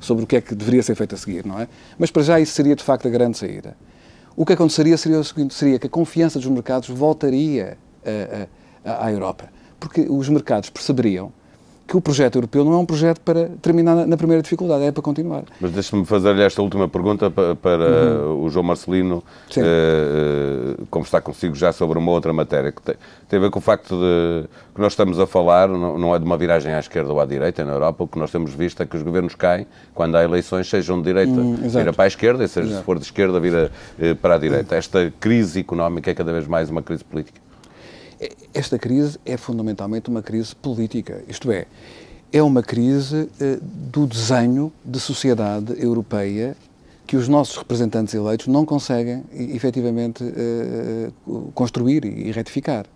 [0.00, 1.68] sobre o que é que deveria ser feito a seguir, não é?
[1.96, 3.76] Mas para já isso seria, de facto, a grande saída.
[4.36, 7.78] O que aconteceria seria o seguinte, seria que a confiança dos mercados voltaria
[8.84, 9.48] a, a, à Europa.
[9.78, 11.32] Porque os mercados perceberiam
[11.86, 15.02] que o projeto europeu não é um projeto para terminar na primeira dificuldade, é para
[15.02, 15.44] continuar.
[15.60, 17.84] Mas deixe-me fazer-lhe esta última pergunta para, para
[18.24, 18.44] uhum.
[18.44, 19.22] o João Marcelino
[19.56, 22.96] uh, conversar consigo já sobre uma outra matéria que tem,
[23.28, 26.18] tem, a ver com o facto de que nós estamos a falar, não, não, é
[26.18, 28.82] de uma viragem à esquerda ou à direita na Europa, o que nós temos visto
[28.82, 32.08] é que os governos caem quando há eleições, sejam de direita, uhum, vira para a
[32.08, 34.74] esquerda, e seja, se for de esquerda, vira uh, para a direita.
[34.74, 37.45] Esta crise económica é cada vez mais uma crise política.
[38.54, 41.66] Esta crise é fundamentalmente uma crise política, isto é,
[42.32, 46.56] é uma crise uh, do desenho de sociedade europeia
[47.06, 52.86] que os nossos representantes eleitos não conseguem efetivamente uh, construir e retificar.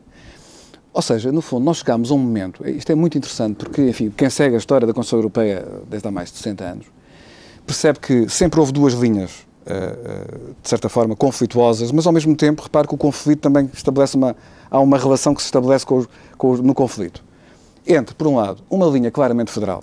[0.92, 4.10] Ou seja, no fundo, nós chegamos a um momento, isto é muito interessante, porque, enfim,
[4.10, 6.86] quem segue a história da Constituição Europeia desde há mais de 60 anos,
[7.64, 9.46] percebe que sempre houve duas linhas
[10.62, 14.34] de certa forma, conflituosas, mas ao mesmo tempo, repare que o conflito também estabelece uma.
[14.70, 16.06] Há uma relação que se estabelece com,
[16.38, 17.22] com, no conflito.
[17.86, 19.82] Entre, por um lado, uma linha claramente federal,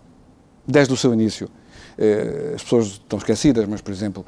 [0.66, 1.50] desde o seu início.
[1.98, 4.26] Eh, as pessoas estão esquecidas, mas, por exemplo,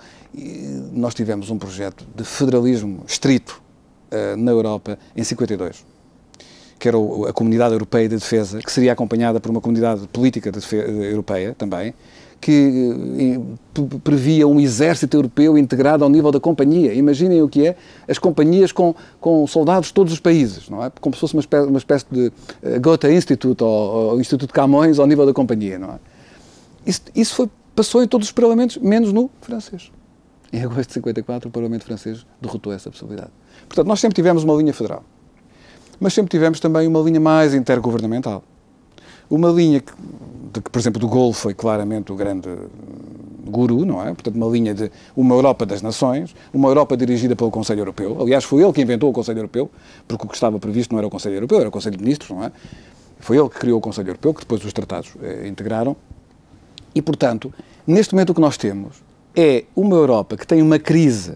[0.91, 3.61] nós tivemos um projeto de federalismo estrito
[4.11, 5.85] eh, na Europa em 52
[6.79, 10.59] que era a Comunidade Europeia de Defesa, que seria acompanhada por uma comunidade política de
[10.75, 11.93] europeia também,
[12.41, 13.37] que
[13.75, 16.93] eh, previa um exército europeu integrado ao nível da companhia.
[16.93, 17.75] Imaginem o que é
[18.07, 20.91] as companhias com, com soldados de todos os países, não é?
[21.01, 24.99] Como se fosse uma espécie, uma espécie de uh, Goethe Institute ou, ou, Instituto Camões
[24.99, 25.99] ao nível da companhia, não é?
[26.85, 29.91] Isso, isso foi, passou em todos os parlamentos, menos no francês.
[30.51, 33.31] Em agosto de 54, o Parlamento francês derrotou essa possibilidade.
[33.67, 35.03] Portanto, nós sempre tivemos uma linha federal,
[35.99, 38.43] mas sempre tivemos também uma linha mais intergovernamental.
[39.29, 39.93] Uma linha que
[40.53, 42.49] de que, por exemplo, do Gol foi claramente o grande
[43.45, 44.13] guru, não é?
[44.13, 48.17] Portanto, uma linha de uma Europa das nações, uma Europa dirigida pelo Conselho Europeu.
[48.21, 49.69] Aliás, foi ele que inventou o Conselho Europeu,
[50.07, 52.29] porque o que estava previsto não era o Conselho Europeu, era o Conselho de Ministros,
[52.29, 52.51] não é?
[53.19, 55.95] Foi ele que criou o Conselho Europeu, que depois os tratados eh, integraram.
[56.93, 57.53] E, portanto,
[57.85, 59.03] neste momento o que nós temos
[59.35, 61.33] é uma Europa que tem uma crise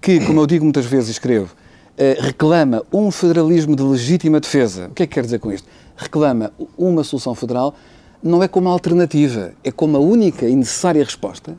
[0.00, 1.54] que, como eu digo muitas vezes e escrevo,
[1.98, 4.88] eh, reclama um federalismo de legítima defesa.
[4.88, 5.68] O que é que quer dizer com isto?
[5.96, 7.74] Reclama uma solução federal
[8.22, 11.56] não é como alternativa, é como a única e necessária resposta.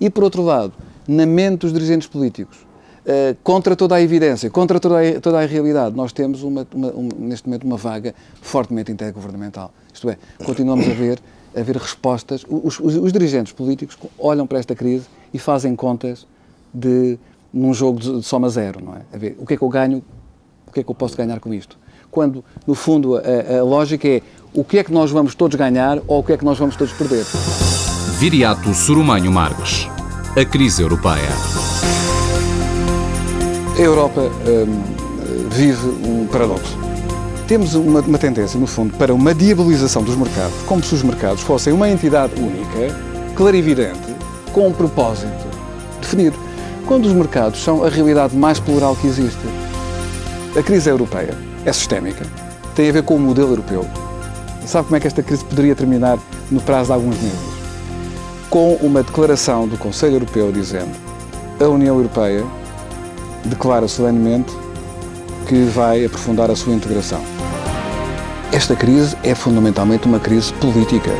[0.00, 0.72] E, por outro lado,
[1.06, 2.58] na mente dos dirigentes políticos,
[3.04, 6.88] uh, contra toda a evidência, contra toda a, toda a realidade, nós temos uma, uma,
[6.88, 9.72] um, neste momento uma vaga fortemente intergovernamental.
[9.92, 11.18] Isto é, continuamos a ver,
[11.56, 12.44] a ver respostas.
[12.48, 16.26] Os, os, os dirigentes políticos olham para esta crise e fazem contas
[16.72, 17.18] de
[17.52, 19.02] num jogo de, de soma zero, não é?
[19.12, 20.02] A ver, o que é que eu ganho,
[20.66, 21.78] o que é que eu posso ganhar com isto?
[22.14, 24.22] Quando, no fundo, a, a lógica é
[24.52, 26.76] o que é que nós vamos todos ganhar ou o que é que nós vamos
[26.76, 27.26] todos perder.
[28.20, 29.88] Viriato Surumanho Marques.
[30.40, 31.28] A crise europeia.
[33.76, 36.78] A Europa hum, vive um paradoxo.
[37.48, 41.42] temos uma, uma, tendência, no fundo, para uma diabolização dos mercados, como se os mercados
[41.42, 42.94] fossem uma entidade única,
[43.34, 44.14] clarividente,
[44.52, 45.48] com um propósito
[46.00, 46.36] definido,
[46.86, 49.42] quando os mercados são a realidade mais plural que existe.
[50.56, 52.24] A crise europeia é sistémica,
[52.74, 53.86] tem a ver com o modelo europeu.
[54.66, 56.18] Sabe como é que esta crise poderia terminar
[56.50, 57.54] no prazo de alguns meses?
[58.48, 60.92] Com uma declaração do Conselho Europeu dizendo
[61.60, 62.44] a União Europeia
[63.44, 64.52] declara solenemente
[65.46, 67.20] que vai aprofundar a sua integração.
[68.52, 71.10] Esta crise é fundamentalmente uma crise política.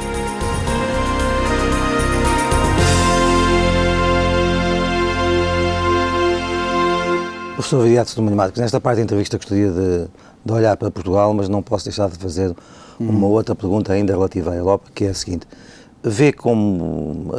[7.54, 10.08] Professor Viriato do Marcos, nesta parte da entrevista gostaria de,
[10.44, 12.52] de, olhar para Portugal, mas não posso deixar de fazer
[12.98, 15.46] uma outra pergunta ainda relativa à Europa, que é a seguinte.
[16.02, 17.32] Vê como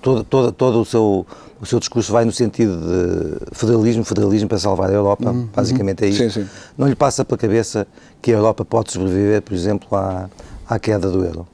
[0.00, 1.26] todo, todo, todo o, seu,
[1.60, 6.04] o seu discurso vai no sentido de federalismo, federalismo para salvar a Europa, uhum, basicamente
[6.04, 6.30] é isso.
[6.30, 6.48] Sim, sim.
[6.76, 7.86] Não lhe passa pela cabeça
[8.20, 10.30] que a Europa pode sobreviver, por exemplo, à,
[10.66, 11.46] à queda do euro?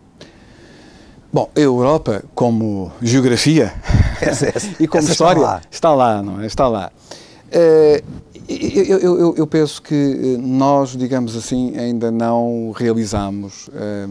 [1.33, 3.75] Bom, a Europa, como geografia
[4.21, 5.63] essa, essa, e como história, está lá.
[5.71, 6.47] está lá, não é?
[6.47, 6.93] Está lá.
[7.51, 8.03] Eh,
[8.49, 14.09] eu, eu, eu, penso que eh, nós, digamos assim, ainda não realizamos um, eh,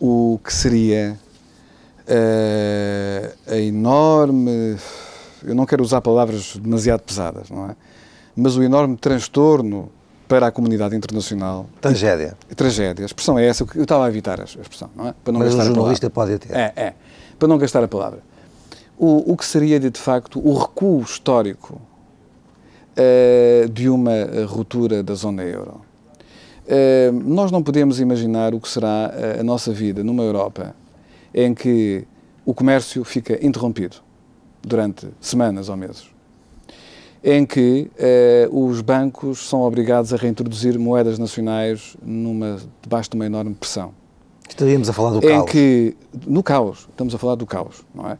[0.00, 1.18] o que seria
[2.08, 4.76] uh, a enorme.
[5.44, 7.76] Eu não quero usar palavras demasiado pesadas, não é?
[8.34, 9.90] Mas o enorme transtorno
[10.26, 11.66] para a comunidade internacional.
[11.80, 12.36] Tragédia.
[12.54, 13.04] Tragédia.
[13.04, 13.66] A expressão é essa.
[13.74, 15.14] Eu estava a evitar a expressão, não é?
[15.24, 16.54] Para não Mas gastar o jornalista pode ter.
[16.54, 16.94] É, é.
[17.38, 18.20] Para não gastar a palavra.
[18.96, 21.80] O, o que seria, de, de facto, o recuo histórico
[22.98, 24.12] uh, de uma
[24.46, 25.80] ruptura da zona euro.
[26.66, 30.74] Uh, nós não podemos imaginar o que será a nossa vida numa Europa
[31.32, 32.04] em que
[32.44, 33.96] o comércio fica interrompido
[34.62, 36.08] durante semanas ou meses,
[37.22, 37.90] em que
[38.50, 43.92] os bancos são obrigados a reintroduzir moedas nacionais numa, debaixo de uma enorme pressão.
[44.48, 45.50] Estaríamos a falar do em caos.
[45.50, 48.18] Que, no caos, estamos a falar do caos, não é?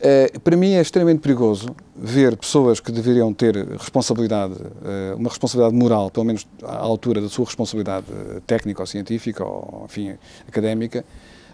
[0.00, 5.76] Uh, para mim é extremamente perigoso ver pessoas que deveriam ter responsabilidade, uh, uma responsabilidade
[5.76, 10.14] moral, pelo menos à altura da sua responsabilidade uh, técnica ou científica ou, enfim,
[10.48, 11.04] académica,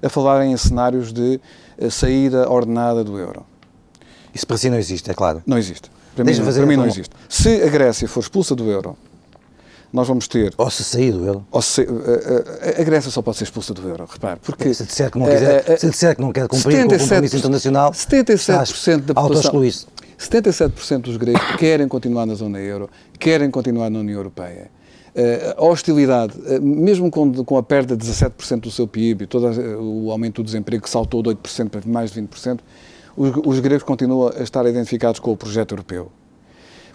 [0.00, 1.40] a falarem em cenários de
[1.90, 3.44] saída ordenada do euro.
[4.32, 5.42] Isso para si não existe, é claro?
[5.44, 5.90] Não existe.
[6.14, 7.14] Para mim, para mim não existe.
[7.28, 8.96] Se a Grécia for expulsa do euro,
[9.96, 10.52] nós vamos ter.
[10.58, 11.46] Ou se sair do euro.
[11.50, 14.38] Ou se, a, a, a, Grécia só pode ser expulsa do euro, repare.
[14.42, 16.98] Porque, se disser que não, quiser, se disser que não quer cumprir 77, com o
[16.98, 19.62] compromisso internacional, 77% da população.
[20.18, 24.70] 77% dos gregos querem continuar na zona euro, querem continuar na União Europeia.
[25.56, 29.46] a hostilidade, mesmo com, com a perda de 17% do seu PIB, todo
[29.80, 32.60] o aumento do desemprego que saltou de 8% para mais de 20%,
[33.16, 36.10] os, os gregos continuam a estar identificados com o projeto europeu.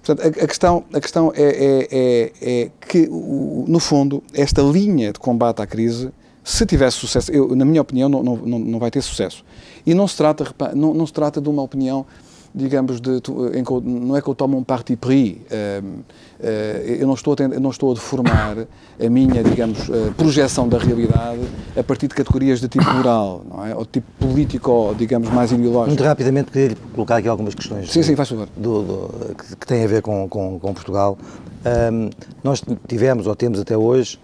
[0.04, 5.14] Portanto, a, a questão, a questão é, é, é, é que, no fundo, esta linha
[5.14, 6.12] de combate à crise,
[6.44, 9.46] se tivesse sucesso, eu, na minha opinião, não, não, não vai ter sucesso.
[9.86, 12.06] E não se trata, não, não se trata de uma opinião
[12.54, 13.22] digamos, de,
[13.54, 16.44] em, não é que eu tomo um parti pris, uh, uh,
[16.86, 18.58] eu, não estou a, não estou a deformar
[19.00, 21.40] a minha, digamos, uh, projeção da realidade
[21.78, 23.76] a partir de categorias de tipo moral, não é?
[23.76, 25.90] ou de tipo político, digamos, mais ideológico.
[25.90, 27.90] Muito rapidamente, queria colocar aqui algumas questões.
[27.90, 28.48] Sim, sim, faz favor.
[28.58, 31.18] Do, do, que, que têm a ver com, com, com Portugal.
[31.92, 32.10] Um,
[32.44, 34.20] nós tivemos, ou temos até hoje,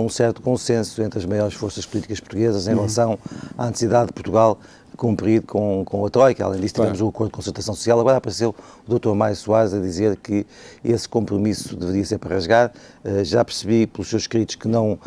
[0.00, 2.76] um certo consenso entre as maiores forças políticas portuguesas em uhum.
[2.76, 3.18] relação
[3.56, 4.58] à necessidade de Portugal
[4.96, 6.44] cumprido com, com a Troika.
[6.44, 7.06] Além disso, tivemos claro.
[7.06, 8.00] o acordo de concertação social.
[8.00, 8.54] Agora apareceu
[8.86, 9.14] o Dr.
[9.14, 10.46] Mário Soares a dizer que
[10.84, 12.72] esse compromisso deveria ser para rasgar.
[13.04, 14.98] Uh, já percebi pelos seus escritos que não uh,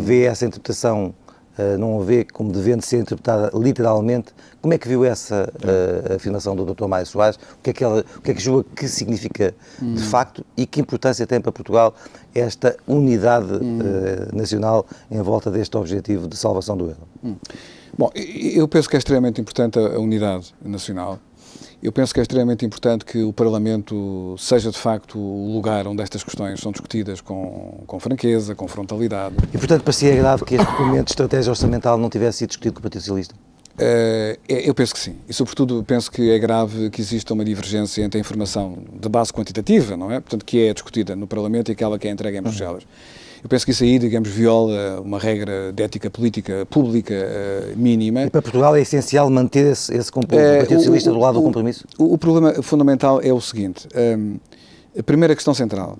[0.00, 1.14] vê essa interpretação,
[1.78, 4.32] não a vê como devendo ser interpretada literalmente.
[4.60, 5.52] Como é que viu essa
[6.14, 6.86] afirmação do Dr.
[6.86, 7.36] Mário Soares?
[7.36, 9.94] O que é que, ela, o que, é que julga que significa hum.
[9.94, 11.94] de facto e que importância tem para Portugal
[12.34, 13.78] esta unidade hum.
[14.32, 17.08] nacional em volta deste objetivo de salvação do euro?
[17.24, 17.36] Hum.
[17.96, 21.18] Bom, eu penso que é extremamente importante a unidade nacional.
[21.82, 26.02] Eu penso que é extremamente importante que o Parlamento seja, de facto, o lugar onde
[26.02, 29.34] estas questões são discutidas com, com franqueza, com frontalidade.
[29.54, 32.80] E, portanto, é grave que este documento de estratégia orçamental não tivesse sido discutido com
[32.80, 33.34] o Partido Socialista?
[33.34, 35.16] Uh, eu penso que sim.
[35.26, 39.32] E, sobretudo, penso que é grave que exista uma divergência entre a informação de base
[39.32, 40.20] quantitativa, não é?
[40.20, 42.82] Portanto, que é discutida no Parlamento e aquela que é entregue em Bruxelas.
[42.82, 47.78] Uhum eu penso que isso aí, digamos, viola uma regra de ética política pública uh,
[47.78, 48.24] mínima.
[48.24, 51.38] E para Portugal é essencial manter esse, esse compromisso, uh, o Partido Socialista do lado
[51.38, 51.86] o, do compromisso?
[51.98, 54.36] O, o, problema fundamental é o seguinte, um, ehm,
[54.98, 55.96] a primeira questão central,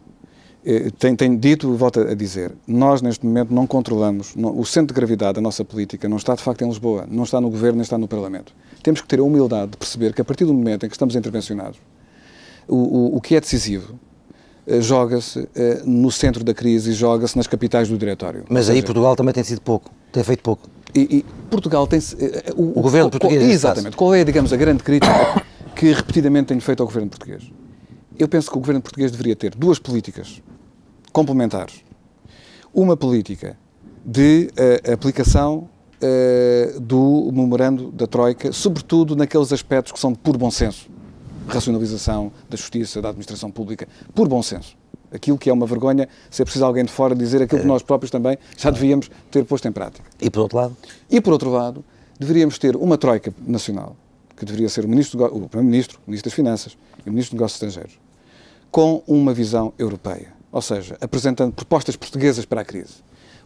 [0.98, 4.94] tem, tem dito, volto a dizer, nós neste momento não controlamos, não, o centro de
[4.94, 7.83] gravidade da nossa política não está de facto em Lisboa, não está no Governo, nem
[7.83, 8.53] está no Parlamento.
[8.83, 11.16] Temos que ter a humildade de perceber que a partir do momento em que estamos
[11.16, 11.79] intervencionados,
[12.68, 13.98] o, o, o que é decisivo
[14.81, 15.49] joga-se
[15.85, 18.45] no centro da crise e joga-se nas capitais do diretório.
[18.49, 20.69] Mas aí Portugal também tem sido pouco, tem feito pouco.
[20.95, 22.01] E, e Portugal tem
[22.57, 23.43] o, o, governo português.
[23.43, 23.97] Exatamente.
[23.97, 27.51] Qual é, digamos, a grande crítica que repetidamente tenho feito ao governo português?
[28.19, 30.43] Eu penso que o governo português deveria ter duas políticas
[31.13, 31.83] complementares.
[32.73, 33.57] Uma política
[34.05, 35.69] de uh, aplicação
[36.03, 40.89] uh, do memorando da Troika, sobretudo naqueles aspectos que são de puro bom senso.
[41.55, 44.77] Racionalização da justiça, da administração pública, por bom senso.
[45.13, 47.83] Aquilo que é uma vergonha, se é preciso alguém de fora dizer aquilo que nós
[47.83, 50.09] próprios também já devíamos ter posto em prática.
[50.21, 50.77] E por outro lado?
[51.11, 51.85] E por outro lado,
[52.19, 53.97] deveríamos ter uma Troika nacional,
[54.37, 57.41] que deveria ser o Ministro, o Primeiro-Ministro, o Ministro das Finanças e o Ministro dos
[57.41, 57.99] Negócios Estrangeiros,
[58.71, 60.33] com uma visão europeia.
[60.53, 62.95] Ou seja, apresentando propostas portuguesas para a crise.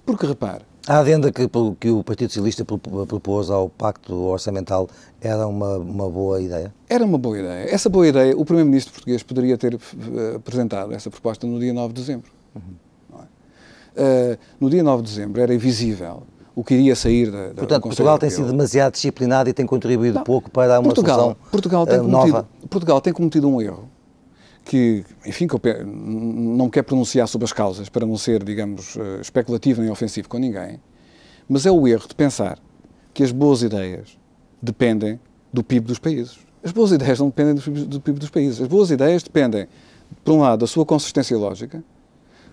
[0.04, 0.64] Porque, repare...
[0.86, 1.48] A adenda que,
[1.80, 4.86] que o Partido Socialista propôs ao Pacto Orçamental
[5.18, 6.74] era uma, uma boa ideia?
[6.88, 7.74] Era uma boa ideia.
[7.74, 11.94] Essa boa ideia, o Primeiro-Ministro português poderia ter uh, apresentado essa proposta no dia 9
[11.94, 12.30] de dezembro.
[12.54, 12.62] Uhum.
[13.96, 17.82] Uh, no dia 9 de dezembro era invisível o que iria sair da, da Portanto,
[17.82, 21.86] Portugal tem sido demasiado disciplinado e tem contribuído Não, pouco para uma Portugal, solução Portugal
[21.86, 22.48] tem uh, cometido, nova.
[22.68, 23.88] Portugal tem cometido um erro
[24.64, 29.20] que, enfim, que eu não quer pronunciar sobre as causas para não ser, digamos, eh,
[29.20, 30.80] especulativo nem ofensivo com ninguém,
[31.48, 32.58] mas é o erro de pensar
[33.12, 34.18] que as boas ideias
[34.62, 35.20] dependem
[35.52, 36.38] do PIB dos países.
[36.62, 37.54] As boas ideias não dependem
[37.86, 38.62] do PIB dos países.
[38.62, 39.68] As boas ideias dependem,
[40.24, 41.84] por um lado, da sua consistência lógica,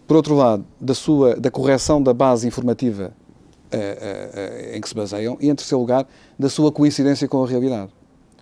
[0.05, 3.13] por outro lado, da, sua, da correção da base informativa
[3.73, 6.05] uh, uh, uh, em que se baseiam e, em terceiro lugar,
[6.37, 7.89] da sua coincidência com a realidade.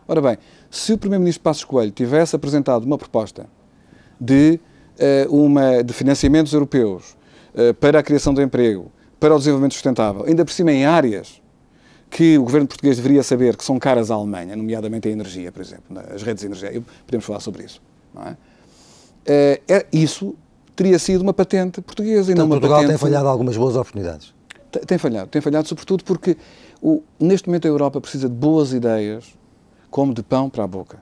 [0.07, 0.37] Ora bem,
[0.71, 3.45] se o Primeiro-Ministro Passos Coelho tivesse apresentado uma proposta
[4.19, 4.59] de,
[5.27, 7.15] uh, uma, de financiamentos europeus
[7.53, 11.41] uh, para a criação de emprego, para o desenvolvimento sustentável, ainda por cima em áreas
[12.09, 15.61] que o governo português deveria saber que são caras à Alemanha, nomeadamente a energia, por
[15.61, 16.83] exemplo, as redes de energia.
[17.05, 17.81] Podemos falar sobre isso.
[18.17, 18.31] É?
[18.31, 20.35] Uh, é isso
[20.75, 22.31] teria sido uma patente portuguesa.
[22.31, 22.91] Então, e não uma Portugal patente...
[22.91, 24.33] tem falhado algumas boas oportunidades.
[24.71, 25.29] Tem, tem falhado.
[25.29, 26.37] Tem falhado, sobretudo porque
[26.81, 29.25] o, neste momento a Europa precisa de boas ideias,
[29.89, 30.99] como de pão para a boca.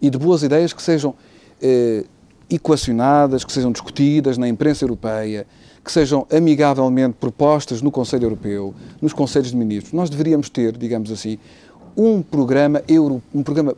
[0.00, 1.14] E de boas ideias que sejam
[1.60, 2.04] eh,
[2.50, 5.46] equacionadas, que sejam discutidas na imprensa europeia,
[5.84, 9.92] que sejam amigavelmente propostas no Conselho Europeu, nos Conselhos de Ministros.
[9.92, 11.38] Nós deveríamos ter, digamos assim,
[11.96, 13.74] um programa, euro, um programa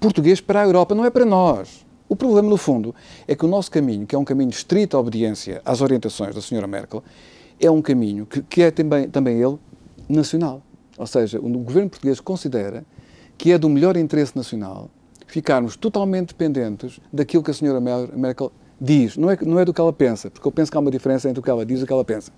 [0.00, 1.84] português para a Europa, não é para nós.
[2.08, 2.94] O problema, no fundo,
[3.26, 6.40] é que o nosso caminho, que é um caminho de estrita obediência às orientações da
[6.40, 6.66] Sra.
[6.66, 7.02] Merkel,
[7.58, 9.58] é um caminho que, que é também, também ele
[10.08, 10.62] nacional.
[10.98, 12.84] Ou seja, o governo português considera
[13.38, 14.90] que é do melhor interesse nacional
[15.34, 19.16] ficarmos totalmente dependentes daquilo que a senhora Merkel diz.
[19.16, 21.28] Não é, não é do que ela pensa, porque eu penso que há uma diferença
[21.28, 22.30] entre o que ela diz e o que ela pensa.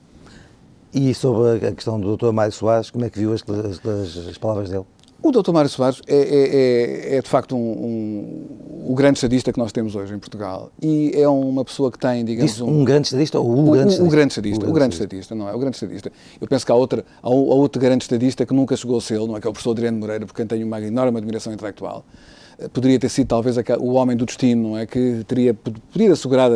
[0.95, 2.33] E sobre a questão do Dr.
[2.33, 4.87] Mário Soares, como é que viu as, as, as palavras dele?
[5.23, 5.53] O Dr.
[5.53, 9.73] Mário Soares é, é, é, é de facto um, um, o grande estadista que nós
[9.73, 12.63] temos hoje em Portugal e é uma pessoa que tem, digamos...
[12.63, 14.05] um, um grande estadista ou o, o grande estadista?
[14.05, 15.55] O, grande estadista, o grande estadista, não é?
[15.55, 16.13] O grande estadista.
[16.41, 19.37] Eu penso que há, outra, há, outro grande estadista que nunca chegou a ser, não
[19.37, 19.41] é?
[19.41, 22.07] Que é o professor Adriano Moreira, porque quem tem uma enorme admiração intelectual
[22.73, 24.87] poderia ter sido talvez o homem do destino, não é?
[24.87, 26.51] Que teria poderia assegurar,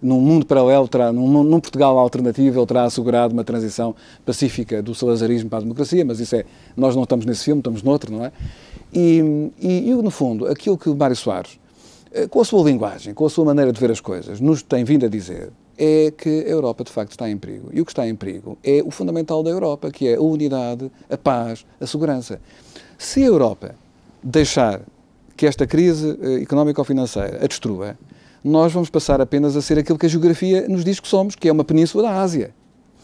[0.00, 4.94] num mundo paralelo, terá, num, num, Portugal alternativo, ele terá assegurado uma transição pacífica do
[4.94, 6.44] salazarismo para a democracia, mas isso é,
[6.76, 8.32] nós não estamos nesse filme, estamos noutro, não é?
[8.92, 11.58] E, e, e no fundo, aquilo que Mário Soares,
[12.12, 14.84] eh, com a sua linguagem, com a sua maneira de ver as coisas, nos tem
[14.84, 17.70] vindo a dizer é que a Europa de facto está em perigo.
[17.72, 20.90] E o que está em perigo é o fundamental da Europa, que é a unidade,
[21.10, 22.40] a paz, a segurança.
[22.98, 23.74] Se a Europa
[24.22, 24.82] deixar
[25.36, 27.96] que esta crise eh, económico-financeira a destrua,
[28.44, 31.48] nós vamos passar apenas a ser aquilo que a geografia nos diz que somos, que
[31.48, 32.52] é uma península da Ásia.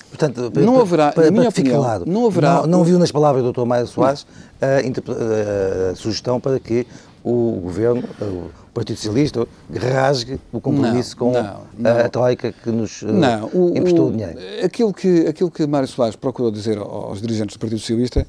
[0.08, 2.62] Portanto, não haverá, para, na minha opinião, claro, não haverá...
[2.62, 3.64] Não, não viu nas palavras do Dr.
[3.66, 4.26] Mário Soares
[4.60, 6.86] a, a, sugestão para que
[7.22, 11.32] o governo, o Partido Socialista, rasgue o compromisso não, com
[11.76, 11.90] não.
[11.90, 14.38] A, a Troika que nos eh, não, o, emprestou o, dinheiro.
[14.64, 18.26] Aquilo que, aquilo que Mário Soares procurou dizer aos dirigentes do Partido Socialista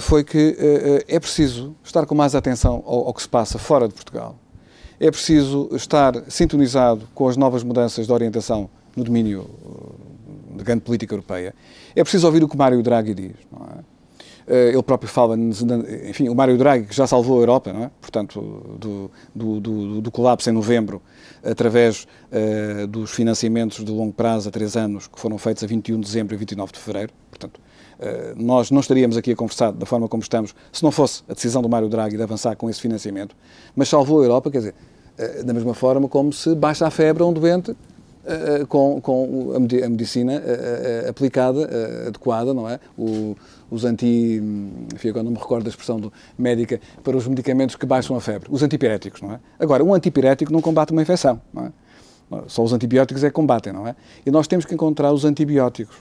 [0.00, 3.86] foi que eh, eh, é preciso estar com mais atenção ao, que se passa fora
[3.86, 4.36] de Portugal.
[4.98, 9.48] É preciso estar sintonizado com as novas mudanças de orientação no domínio
[10.56, 11.54] da grande política europeia.
[11.94, 13.36] É preciso ouvir o que Mário Draghi diz.
[14.48, 14.70] É?
[14.70, 15.36] Ele próprio fala,
[16.08, 17.90] enfim, o Mário Draghi que já salvou a Europa, não é?
[18.00, 18.40] portanto,
[18.80, 21.00] do, do, do, do colapso em novembro,
[21.44, 26.00] através uh, dos financiamentos de longo prazo a três anos, que foram feitos a 21
[26.00, 27.12] de dezembro e 29 de fevereiro.
[27.30, 27.68] Portanto, eh,
[28.36, 31.60] nós não estaríamos aqui a conversar da forma como estamos se não fosse a decisão
[31.60, 33.34] do Mário Draghi de avançar com esse financiamento,
[33.74, 34.74] mas salvou a Europa, quer dizer,
[35.16, 37.74] eh, da mesma forma como se baixa a febre a um doente
[38.24, 40.42] eh, com, com a medicina
[41.08, 41.68] aplicada,
[42.08, 42.78] adequada, não é?
[42.96, 43.34] O,
[43.70, 44.40] os anti...
[44.94, 48.20] Enfim, agora não me recordo da expressão do, médica para os medicamentos que baixam a
[48.20, 48.48] febre.
[48.50, 49.40] Os antipiréticos, não é?
[49.58, 51.72] Agora, um antipirético não combate uma infecção, não é?
[52.46, 53.96] Só os antibióticos é que combatem, não é?
[54.26, 55.96] E nós temos que encontrar os antibióticos.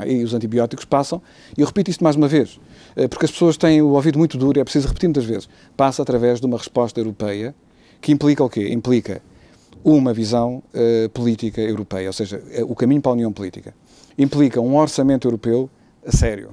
[0.00, 0.12] É?
[0.12, 1.20] E os antibióticos passam,
[1.56, 2.60] e eu repito isto mais uma vez,
[2.94, 5.48] eh, porque as pessoas têm o ouvido muito duro e é preciso repetir muitas vezes.
[5.76, 7.54] Passa através de uma resposta europeia
[8.00, 8.68] que implica o quê?
[8.72, 9.20] Implica
[9.84, 13.74] uma visão uh, política europeia, ou seja, eh, o caminho para a união política.
[14.16, 15.68] Implica um orçamento europeu
[16.06, 16.50] a sério.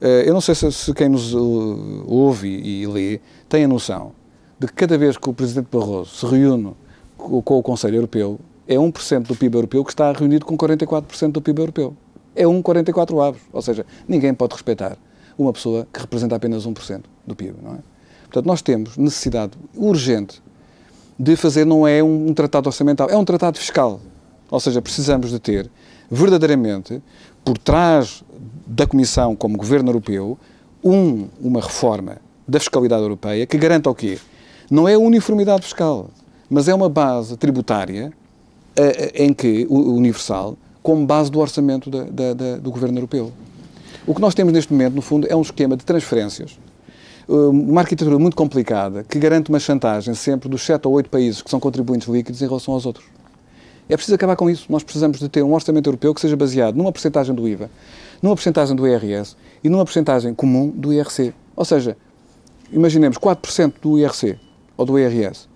[0.00, 3.68] Uh, eu não sei se, se quem nos uh, ouve e, e lê tem a
[3.68, 4.12] noção
[4.58, 6.74] de que cada vez que o Presidente Barroso se reúne
[7.16, 11.32] com, com o Conselho Europeu, é 1% do PIB europeu que está reunido com 44%
[11.32, 11.96] do PIB europeu.
[12.36, 13.40] É um 44 avos.
[13.52, 14.96] Ou seja, ninguém pode respeitar
[15.38, 17.78] uma pessoa que representa apenas 1% do PIB, não é?
[18.24, 20.42] Portanto, nós temos necessidade urgente
[21.18, 24.00] de fazer, não é um, um tratado orçamental, é um tratado fiscal.
[24.50, 25.70] Ou seja, precisamos de ter
[26.10, 27.02] verdadeiramente,
[27.44, 28.22] por trás
[28.66, 30.38] da Comissão como Governo Europeu,
[30.82, 34.18] um, uma reforma da fiscalidade europeia que garanta o quê?
[34.70, 36.10] Não é uniformidade fiscal,
[36.48, 38.12] mas é uma base tributária
[38.78, 40.56] uh, em que, universal,
[40.86, 43.32] como base do orçamento da, da, da, do Governo Europeu.
[44.06, 46.56] O que nós temos neste momento, no fundo, é um esquema de transferências
[47.28, 51.50] uma arquitetura muito complicada que garante uma chantagem sempre dos 7 ou 8 países que
[51.50, 53.04] são contribuintes líquidos em relação aos outros.
[53.88, 54.66] É preciso acabar com isso.
[54.70, 57.68] Nós precisamos de ter um orçamento europeu que seja baseado numa porcentagem do IVA,
[58.22, 59.34] numa porcentagem do IRS
[59.64, 61.34] e numa porcentagem comum do IRC.
[61.56, 61.96] Ou seja,
[62.70, 64.38] imaginemos 4% do IRC
[64.76, 65.48] ou do IRS.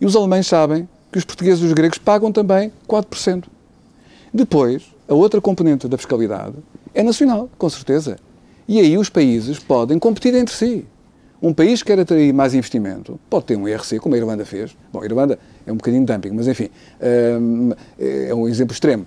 [0.00, 3.44] E os alemães sabem que os portugueses e os gregos pagam também 4%.
[4.32, 6.54] Depois, a outra componente da fiscalidade
[6.94, 8.18] é nacional, com certeza.
[8.66, 10.84] E aí os países podem competir entre si.
[11.40, 14.76] Um país que quer atrair mais investimento pode ter um IRC, como a Irlanda fez.
[14.92, 16.68] Bom, a Irlanda é um bocadinho dumping, mas enfim,
[17.40, 19.06] hum, é um exemplo extremo.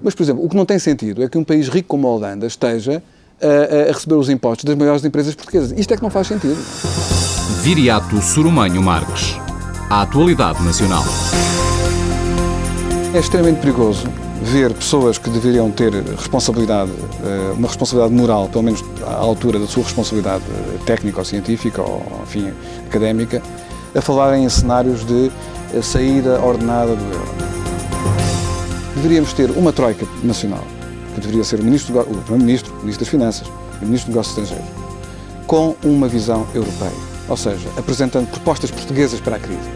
[0.00, 2.10] Mas, por exemplo, o que não tem sentido é que um país rico como a
[2.12, 3.02] Holanda esteja
[3.40, 5.76] a, a receber os impostos das maiores empresas portuguesas.
[5.78, 6.56] Isto é que não faz sentido.
[7.62, 9.36] Viriato Surumanho Marques.
[9.90, 11.04] A atualidade nacional.
[13.14, 16.90] É extremamente perigoso ver pessoas que deveriam ter responsabilidade,
[17.24, 21.80] eh, uma responsabilidade moral, pelo menos à altura da sua responsabilidade eh, técnica ou científica
[21.80, 22.52] ou, enfim,
[22.86, 23.42] académica,
[23.94, 25.30] a falarem em cenários de
[25.72, 27.32] eh, saída ordenada do euro.
[28.96, 30.64] Deveríamos ter uma troika nacional,
[31.14, 34.38] que deveria ser o Ministro, o Primeiro-Ministro, o Ministro das Finanças o Ministro dos Negócios
[34.38, 34.82] Estrangeiros,
[35.46, 36.92] com uma visão europeia,
[37.28, 39.68] ou seja, apresentando propostas portuguesas para a crise.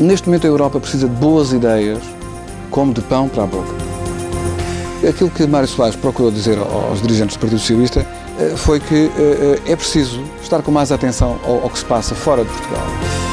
[0.00, 2.02] Neste momento a Europa precisa de boas ideias
[2.70, 3.74] como de pão para a boca.
[5.08, 8.06] Aquilo que Mário Soares procurou dizer aos dirigentes do Partido Socialista
[8.38, 12.14] eh, foi que eh, eh, é preciso estar com mais atenção ao que se passa
[12.14, 13.25] fora de Portugal.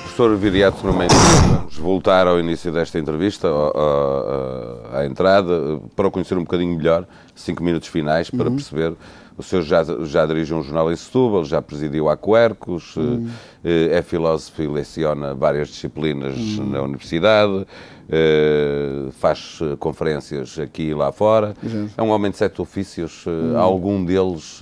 [0.00, 6.42] Professor Viriato vamos voltar ao início desta entrevista, à, à, à, entrada, para conhecer um
[6.42, 8.56] bocadinho melhor, cinco minutos finais, para uhum.
[8.56, 8.94] perceber
[9.38, 13.28] o senhor já, já dirige um jornal em Setúbal, já presidiu a Quercus, hum.
[13.64, 16.70] Eh, é filósofo e leciona várias disciplinas hum.
[16.70, 17.64] na universidade,
[18.08, 21.54] eh, faz eh, conferências aqui e lá fora.
[21.64, 21.90] Exato.
[21.96, 23.24] É um homem de sete ofícios.
[23.28, 23.56] Hum.
[23.56, 24.60] Há algum deles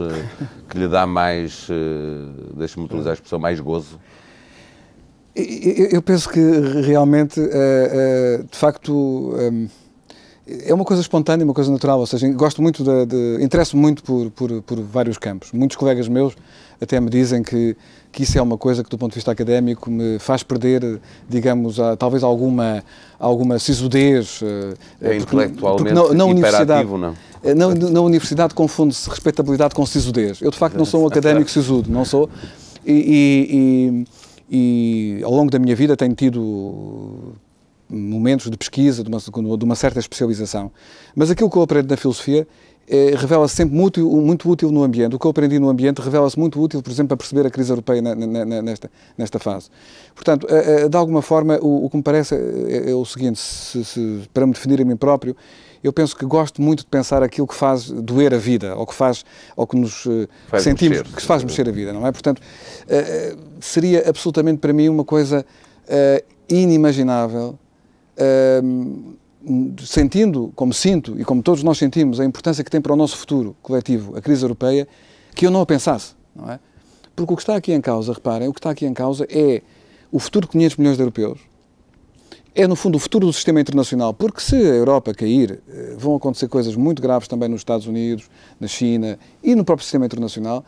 [0.69, 1.69] que lhe dá mais,
[2.55, 3.99] deixa-me utilizar a expressão, mais gozo?
[5.37, 6.41] Eu penso que
[6.83, 9.35] realmente, de facto
[10.65, 14.03] é uma coisa espontânea, uma coisa natural, ou seja, gosto muito de, de interesso muito
[14.05, 15.51] por, por, por, vários campos.
[15.53, 16.35] Muitos colegas meus
[16.81, 17.77] até me dizem que,
[18.13, 21.81] que isso é uma coisa que do ponto de vista académico me faz perder, digamos,
[21.81, 22.85] a, talvez alguma,
[23.19, 24.41] alguma sisudez.
[24.43, 27.15] Eh, é porque, intelectualmente porque na, na universidade, não?
[27.43, 30.41] Eh, na, na universidade confunde-se respeitabilidade com sisudez.
[30.41, 32.31] Eu, de facto, não sou um académico sisudo, não sou.
[32.87, 34.07] e, e e
[35.25, 37.35] ao longo da minha vida tenho tido
[37.89, 39.19] momentos de pesquisa, de uma,
[39.57, 40.71] de uma, certa especialização.
[41.15, 42.47] Mas aquilo que eu aprendo na filosofia
[42.89, 45.15] é, revela-se sempre muito, muito útil no ambiente.
[45.15, 47.71] O que eu aprendi no ambiente revela-se muito útil, por exemplo, para perceber a crise
[47.71, 49.69] europeia na, na, nesta, nesta fase.
[50.15, 50.47] Portanto,
[50.89, 54.47] de alguma forma, o, o que me parece é, é o seguinte: se, se, para
[54.47, 55.37] me definir a mim próprio,
[55.83, 58.95] eu penso que gosto muito de pensar aquilo que faz doer a vida, ou que
[58.95, 59.25] faz,
[59.57, 60.07] ou que nos
[60.49, 61.17] faz sentimos, mexer.
[61.17, 62.13] que faz mexer a vida, não é?
[62.13, 62.43] Portanto,
[63.61, 65.45] seria absolutamente para mim uma coisa
[66.49, 67.59] inimaginável
[69.85, 73.17] sentindo, como sinto e como todos nós sentimos, a importância que tem para o nosso
[73.17, 74.89] futuro coletivo a crise europeia,
[75.35, 76.59] que eu não a pensasse, não é?
[77.15, 79.63] Porque o que está aqui em causa, reparem, o que está aqui em causa é
[80.11, 81.39] o futuro de 500 milhões de europeus,
[82.57, 86.17] é, no fundo, o futuro do sistema internacional, porque se a Europa cair, eh, vão
[86.17, 90.65] acontecer coisas muito graves também nos Estados Unidos, na China e no próprio sistema internacional.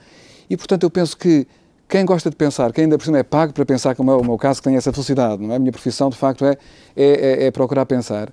[0.51, 1.47] E, portanto, eu penso que
[1.89, 4.23] quem gosta de pensar, quem ainda por cima é pago para pensar, como é o
[4.23, 5.57] meu caso, que tem essa felicidade, não é?
[5.57, 6.59] A minha profissão, de facto, é,
[6.95, 8.31] é, é, é procurar pensar.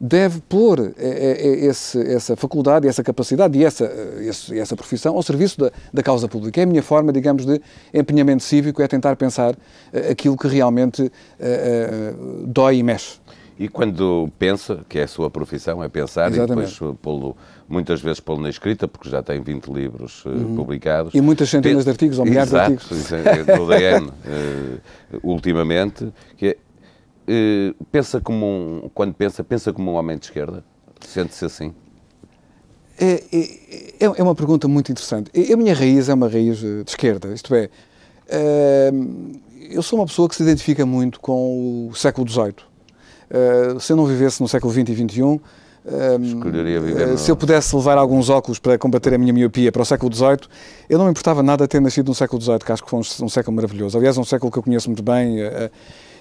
[0.00, 3.90] Deve pôr esse, essa faculdade, essa capacidade e essa,
[4.54, 6.60] essa profissão ao serviço da, da, causa pública.
[6.60, 7.60] É a minha forma, digamos, de
[7.92, 9.56] empenhamento cívico, é tentar pensar
[10.10, 11.10] aquilo que realmente
[12.46, 13.18] dói e mexe.
[13.58, 16.70] E quando pensa, que é a sua profissão, é pensar Exatamente.
[16.70, 17.36] e depois pô-lo,
[17.68, 20.54] muitas vezes pô-lo na escrita, porque já tem 20 livros uh, uhum.
[20.54, 21.12] publicados.
[21.12, 23.12] E muitas centenas de artigos, ou milhares Exato, de artigos.
[23.12, 26.56] É, do DN, uh, ultimamente, que é,
[27.90, 30.64] pensa como um, quando pensa, pensa como um homem de esquerda?
[31.00, 31.74] Sente-se assim?
[33.00, 35.30] É, é, é, uma pergunta muito interessante.
[35.52, 37.70] A minha raiz é uma raiz de esquerda, isto é,
[39.70, 42.68] eu sou uma pessoa que se identifica muito com o século XVIII
[43.78, 45.40] se eu não vivesse no século XX e XXI,
[46.22, 49.84] Escolheria viver se eu pudesse levar alguns óculos para combater a minha miopia para o
[49.84, 50.40] século XVIII,
[50.88, 53.28] eu não me importava nada ter nascido no século XVIII, que acho que foi um
[53.28, 53.96] século maravilhoso.
[53.96, 55.38] Aliás, é um século que eu conheço muito bem.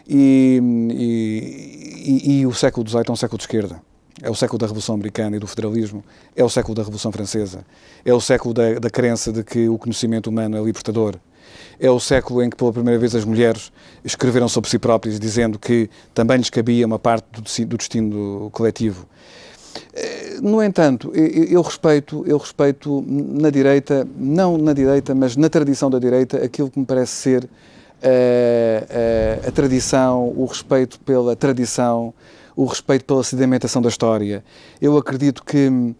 [0.07, 0.61] E,
[2.05, 3.81] e, e, o século XVIII é um século de esquerda.
[4.21, 6.03] É o século da Revolução Americana e do federalismo,
[6.35, 7.63] é o século da Revolução Francesa,
[8.03, 11.17] é o século da, da crença de que o conhecimento humano é libertador,
[11.79, 13.71] é o século em que pela primeira vez as mulheres
[14.03, 17.27] escreveram sobre si próprias, dizendo que também lhes cabia uma parte
[17.63, 19.05] do destino coletivo.
[19.93, 25.91] Eh, no entanto, eu respeito, eu respeito na direita, não na direita, mas na tradição
[25.91, 27.49] da direita, aquilo que me parece ser
[28.01, 32.13] a, eh, a, eh, a tradição, o respeito pela tradição,
[32.55, 34.43] o respeito pela sedimentação da história.
[34.81, 35.95] Eu acredito que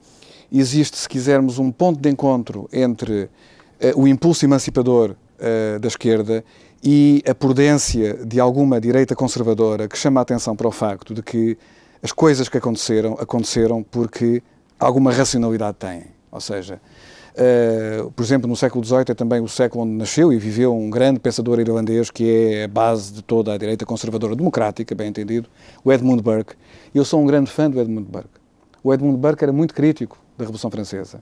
[0.52, 3.30] existe, se quisermos, um ponto de encontro entre
[3.96, 6.44] o impulso emancipador uh, da esquerda
[6.84, 11.22] e a prudência de alguma direita conservadora que chama a atenção para o facto de
[11.22, 11.58] que
[12.02, 14.42] as coisas que aconteceram, aconteceram porque
[14.80, 16.04] alguma racionalidade têm.
[16.32, 16.80] Ou seja,
[17.38, 20.90] uh, por exemplo, no século XVIII é também o século onde nasceu e viveu um
[20.90, 25.50] grande pensador irlandês que é a base de toda a direita conservadora democrática, bem entendido,
[25.84, 26.56] o Edmund Burke.
[26.94, 28.40] Eu sou um grande fã do Edmund Burke.
[28.84, 31.22] O Edmund Burke era muito crítico da Revolução Francesa.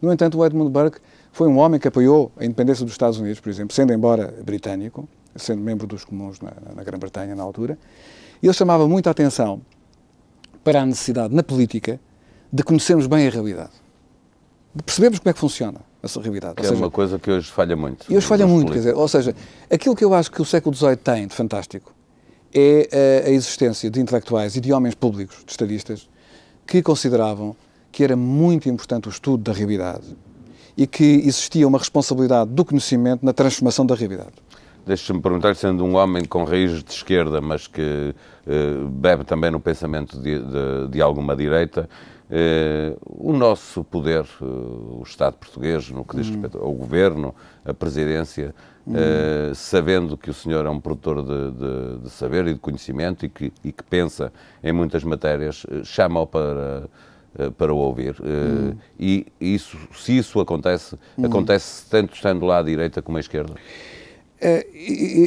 [0.00, 0.98] No entanto, o Edmund Burke
[1.32, 5.08] foi um homem que apoiou a independência dos Estados Unidos, por exemplo, sendo embora britânico,
[5.36, 7.78] sendo membro dos comuns na, na Grã-Bretanha na altura,
[8.42, 9.60] e ele chamava muito a atenção
[10.62, 12.00] para a necessidade na política
[12.52, 13.72] de conhecermos bem a realidade,
[14.74, 16.56] de percebermos como é que funciona essa realidade.
[16.56, 18.10] Que ou é seja, uma coisa que hoje falha muito.
[18.10, 19.34] E hoje falha muito, quer dizer, ou seja,
[19.70, 21.92] aquilo que eu acho que o século XVIII tem de fantástico
[22.52, 26.08] é a, a existência de intelectuais e de homens públicos, de estadistas,
[26.66, 27.56] que consideravam
[27.90, 30.16] que era muito importante o estudo da realidade
[30.76, 34.32] e que existia uma responsabilidade do conhecimento na transformação da realidade.
[34.86, 38.14] Deixa-me perguntar, sendo um homem com raízes de esquerda, mas que
[38.46, 42.13] eh, bebe também no pensamento de, de, de alguma direita, eh,
[43.04, 46.32] o nosso poder, eh, o Estado português, no que diz hum.
[46.32, 48.54] respeito ao governo, a presidência,
[48.86, 48.94] hum.
[49.54, 53.52] sabendo que o senhor é um produtor de, de, saber e de conhecimento e que,
[53.62, 56.88] e que pensa em muitas matérias, chama-o para
[57.36, 58.14] eh, para o ouvir.
[58.22, 58.76] Hum.
[58.98, 63.54] E isso, se isso acontece, acontece tanto estando lá à direita como à esquerda?
[64.40, 64.66] É,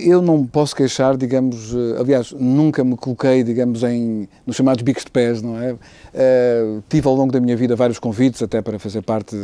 [0.06, 5.06] eu não posso queixar, digamos, eh, aliás, nunca me coloquei, digamos, em, nos chamados bicos
[5.06, 5.74] de pés, não é?
[5.74, 9.36] Uh, tive ao longo da minha vida vários convites, até para fazer parte,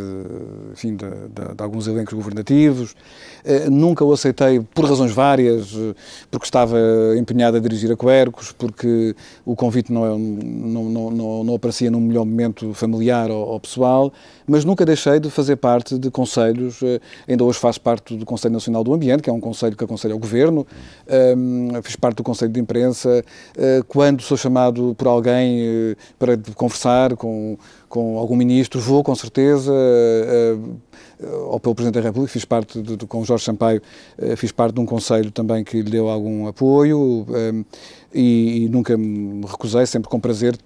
[0.72, 2.92] enfim, de, de, de alguns elencos governativos.
[2.92, 5.74] Uh, nunca o aceitei por razões várias,
[6.30, 6.78] porque estava
[7.18, 11.90] empenhado a dirigir a Quercos, porque o convite não, é, não, não, não, não aparecia
[11.90, 14.14] num melhor momento familiar ou, ou, pessoal,
[14.46, 16.80] mas nunca deixei de fazer parte de conselhos,
[17.28, 19.84] ainda hoje faço parte do Conselho Nacional do Ambiente, que é um conselho conselho que
[19.84, 20.68] aconselha o governo,
[21.38, 23.24] um, fiz parte do conselho de imprensa.
[23.58, 27.58] Uh, quando sou chamado por alguém uh, para conversar com,
[27.88, 29.72] com algum ministro, vou com certeza.
[29.72, 30.76] Uh,
[31.26, 33.82] ou pelo Presidente da República, fiz parte, de, de, com Jorge Sampaio,
[34.38, 37.66] fiz parte de um conselho também que lhe deu algum apoio um,
[38.14, 40.58] e, e nunca me recusei, sempre com prazer,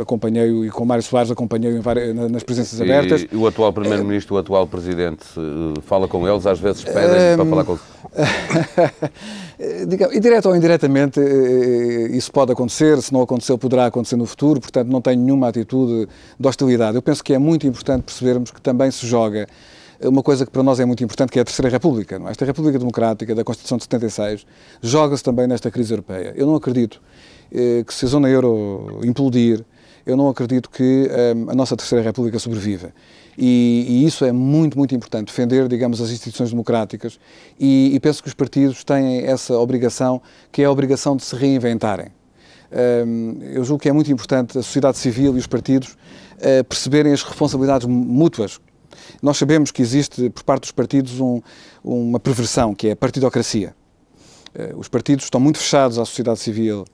[0.00, 1.82] acompanhei-o e com Mário Soares acompanhei-o
[2.30, 3.26] nas presenças abertas.
[3.30, 5.24] E o atual Primeiro-Ministro, o atual Presidente,
[5.82, 7.78] fala com eles, às vezes pedem para falar com
[10.12, 14.26] e direto ou indiretamente, eh, eh, isso pode acontecer, se não aconteceu, poderá acontecer no
[14.26, 16.08] futuro, portanto, não tenho nenhuma atitude
[16.38, 16.96] de hostilidade.
[16.96, 19.46] Eu penso que é muito importante percebermos que também se joga
[20.08, 22.18] uma coisa que para nós é muito importante, que é a Terceira República.
[22.18, 22.30] Não é?
[22.30, 24.46] Esta República Democrática da Constituição de 76
[24.80, 26.32] joga-se também nesta crise europeia.
[26.36, 27.00] Eu não acredito
[27.50, 29.64] eh, que se a zona euro implodir,
[30.06, 32.92] eu não acredito que eh, a nossa Terceira República sobreviva.
[33.36, 37.18] E, e, isso é muito, muito importante, defender, digamos, as instituições democráticas
[37.58, 41.34] e, e, penso que os partidos têm essa obrigação, que é a obrigação de se
[41.34, 42.08] reinventarem.
[42.72, 47.12] Um, eu julgo que é muito importante a sociedade civil e os partidos uh, perceberem
[47.12, 48.58] as responsabilidades mútuas.
[49.20, 51.40] Nós sabemos que existe, por parte dos partidos, um,
[51.84, 53.74] uma perversão, que é a partidocracia.
[54.76, 56.84] os partidos estão muito fechados à sociedade civil.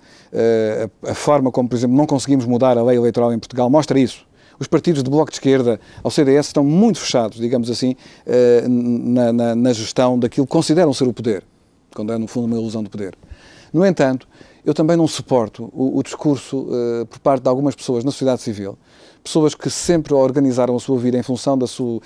[1.03, 4.29] A forma como, por exemplo, não conseguimos mudar a lei eleitoral em Portugal mostra isso.
[4.61, 7.95] Os partidos de bloco de esquerda ao CDS estão muito fechados, digamos assim,
[8.69, 11.45] na, na, na gestão daquilo que consideram ser o poder,
[11.95, 13.17] quando é, no fundo, uma ilusão de poder.
[13.73, 14.27] No entanto,
[14.65, 18.43] eu também não suporto o, o discurso uh, por parte de algumas pessoas na sociedade
[18.43, 18.77] civil,
[19.29, 22.01] pessoas que sempre organizaram a sua vida em função da, sua,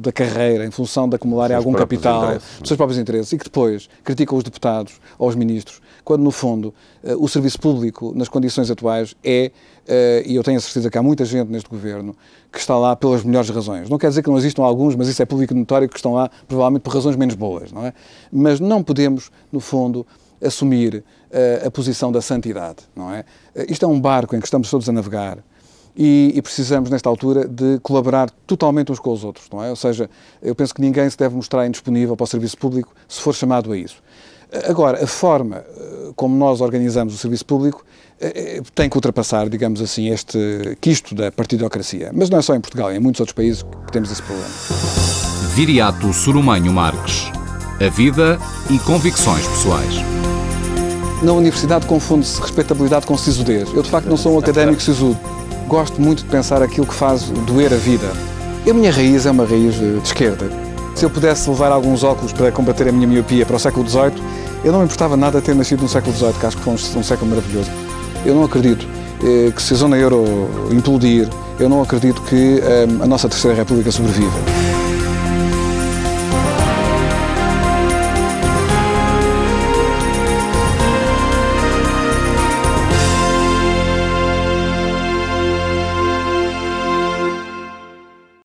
[0.00, 3.86] da carreira, em função de acumularem algum capital, dos seus próprios interesses, e que depois
[4.02, 6.72] criticam os deputados ou os ministros, quando no fundo
[7.04, 9.52] uh, o serviço público, nas condições atuais, é,
[9.86, 12.16] uh, e eu tenho a certeza que há muita gente neste governo
[12.50, 13.90] que está lá pelas melhores razões.
[13.90, 16.30] Não quer dizer que não existam alguns, mas isso é público notório que estão lá
[16.48, 17.92] provavelmente por razões menos boas, não é?
[18.32, 20.06] Mas não podemos, no fundo,
[20.42, 23.22] assumir uh, a posição da santidade, não é?
[23.68, 25.38] Isto é um barco em que estamos todos a navegar
[25.96, 29.70] e, e, precisamos, nesta altura, de colaborar totalmente uns com os outros, não é?
[29.70, 30.10] Ou seja,
[30.42, 33.72] eu penso que ninguém se deve mostrar indisponível para o serviço público se for chamado
[33.72, 34.02] a isso.
[34.68, 35.64] Agora, a forma
[36.14, 37.84] como nós organizamos o serviço público
[38.74, 40.38] tem que ultrapassar, digamos assim, este
[40.80, 42.10] quisto da partidocracia.
[42.14, 44.48] Mas não é só em Portugal, é em muitos outros países que temos esse problema.
[45.54, 47.30] Viriato Surumanho Marques.
[47.80, 48.38] A vida
[48.70, 50.16] e convicções pessoais
[51.22, 53.72] na universidade confunde-se respeitabilidade com sisudez.
[53.74, 55.18] Eu, de facto, não sou um académico sisudo.
[55.68, 58.08] Gosto muito de pensar aquilo que faz doer a vida.
[58.68, 60.48] A minha raiz é uma raiz de esquerda.
[60.94, 64.22] Se eu pudesse levar alguns óculos para combater a minha miopia para o século XVIII,
[64.64, 66.76] eu não me importava nada ter nascido no século XVIII, que acho que foi um,
[66.76, 67.70] um século maravilhoso.
[68.24, 68.86] Eu não acredito
[69.24, 73.56] eh, que se a zona euro implodir, eu não acredito que eh, a nossa Terceira
[73.56, 74.75] República sobreviva.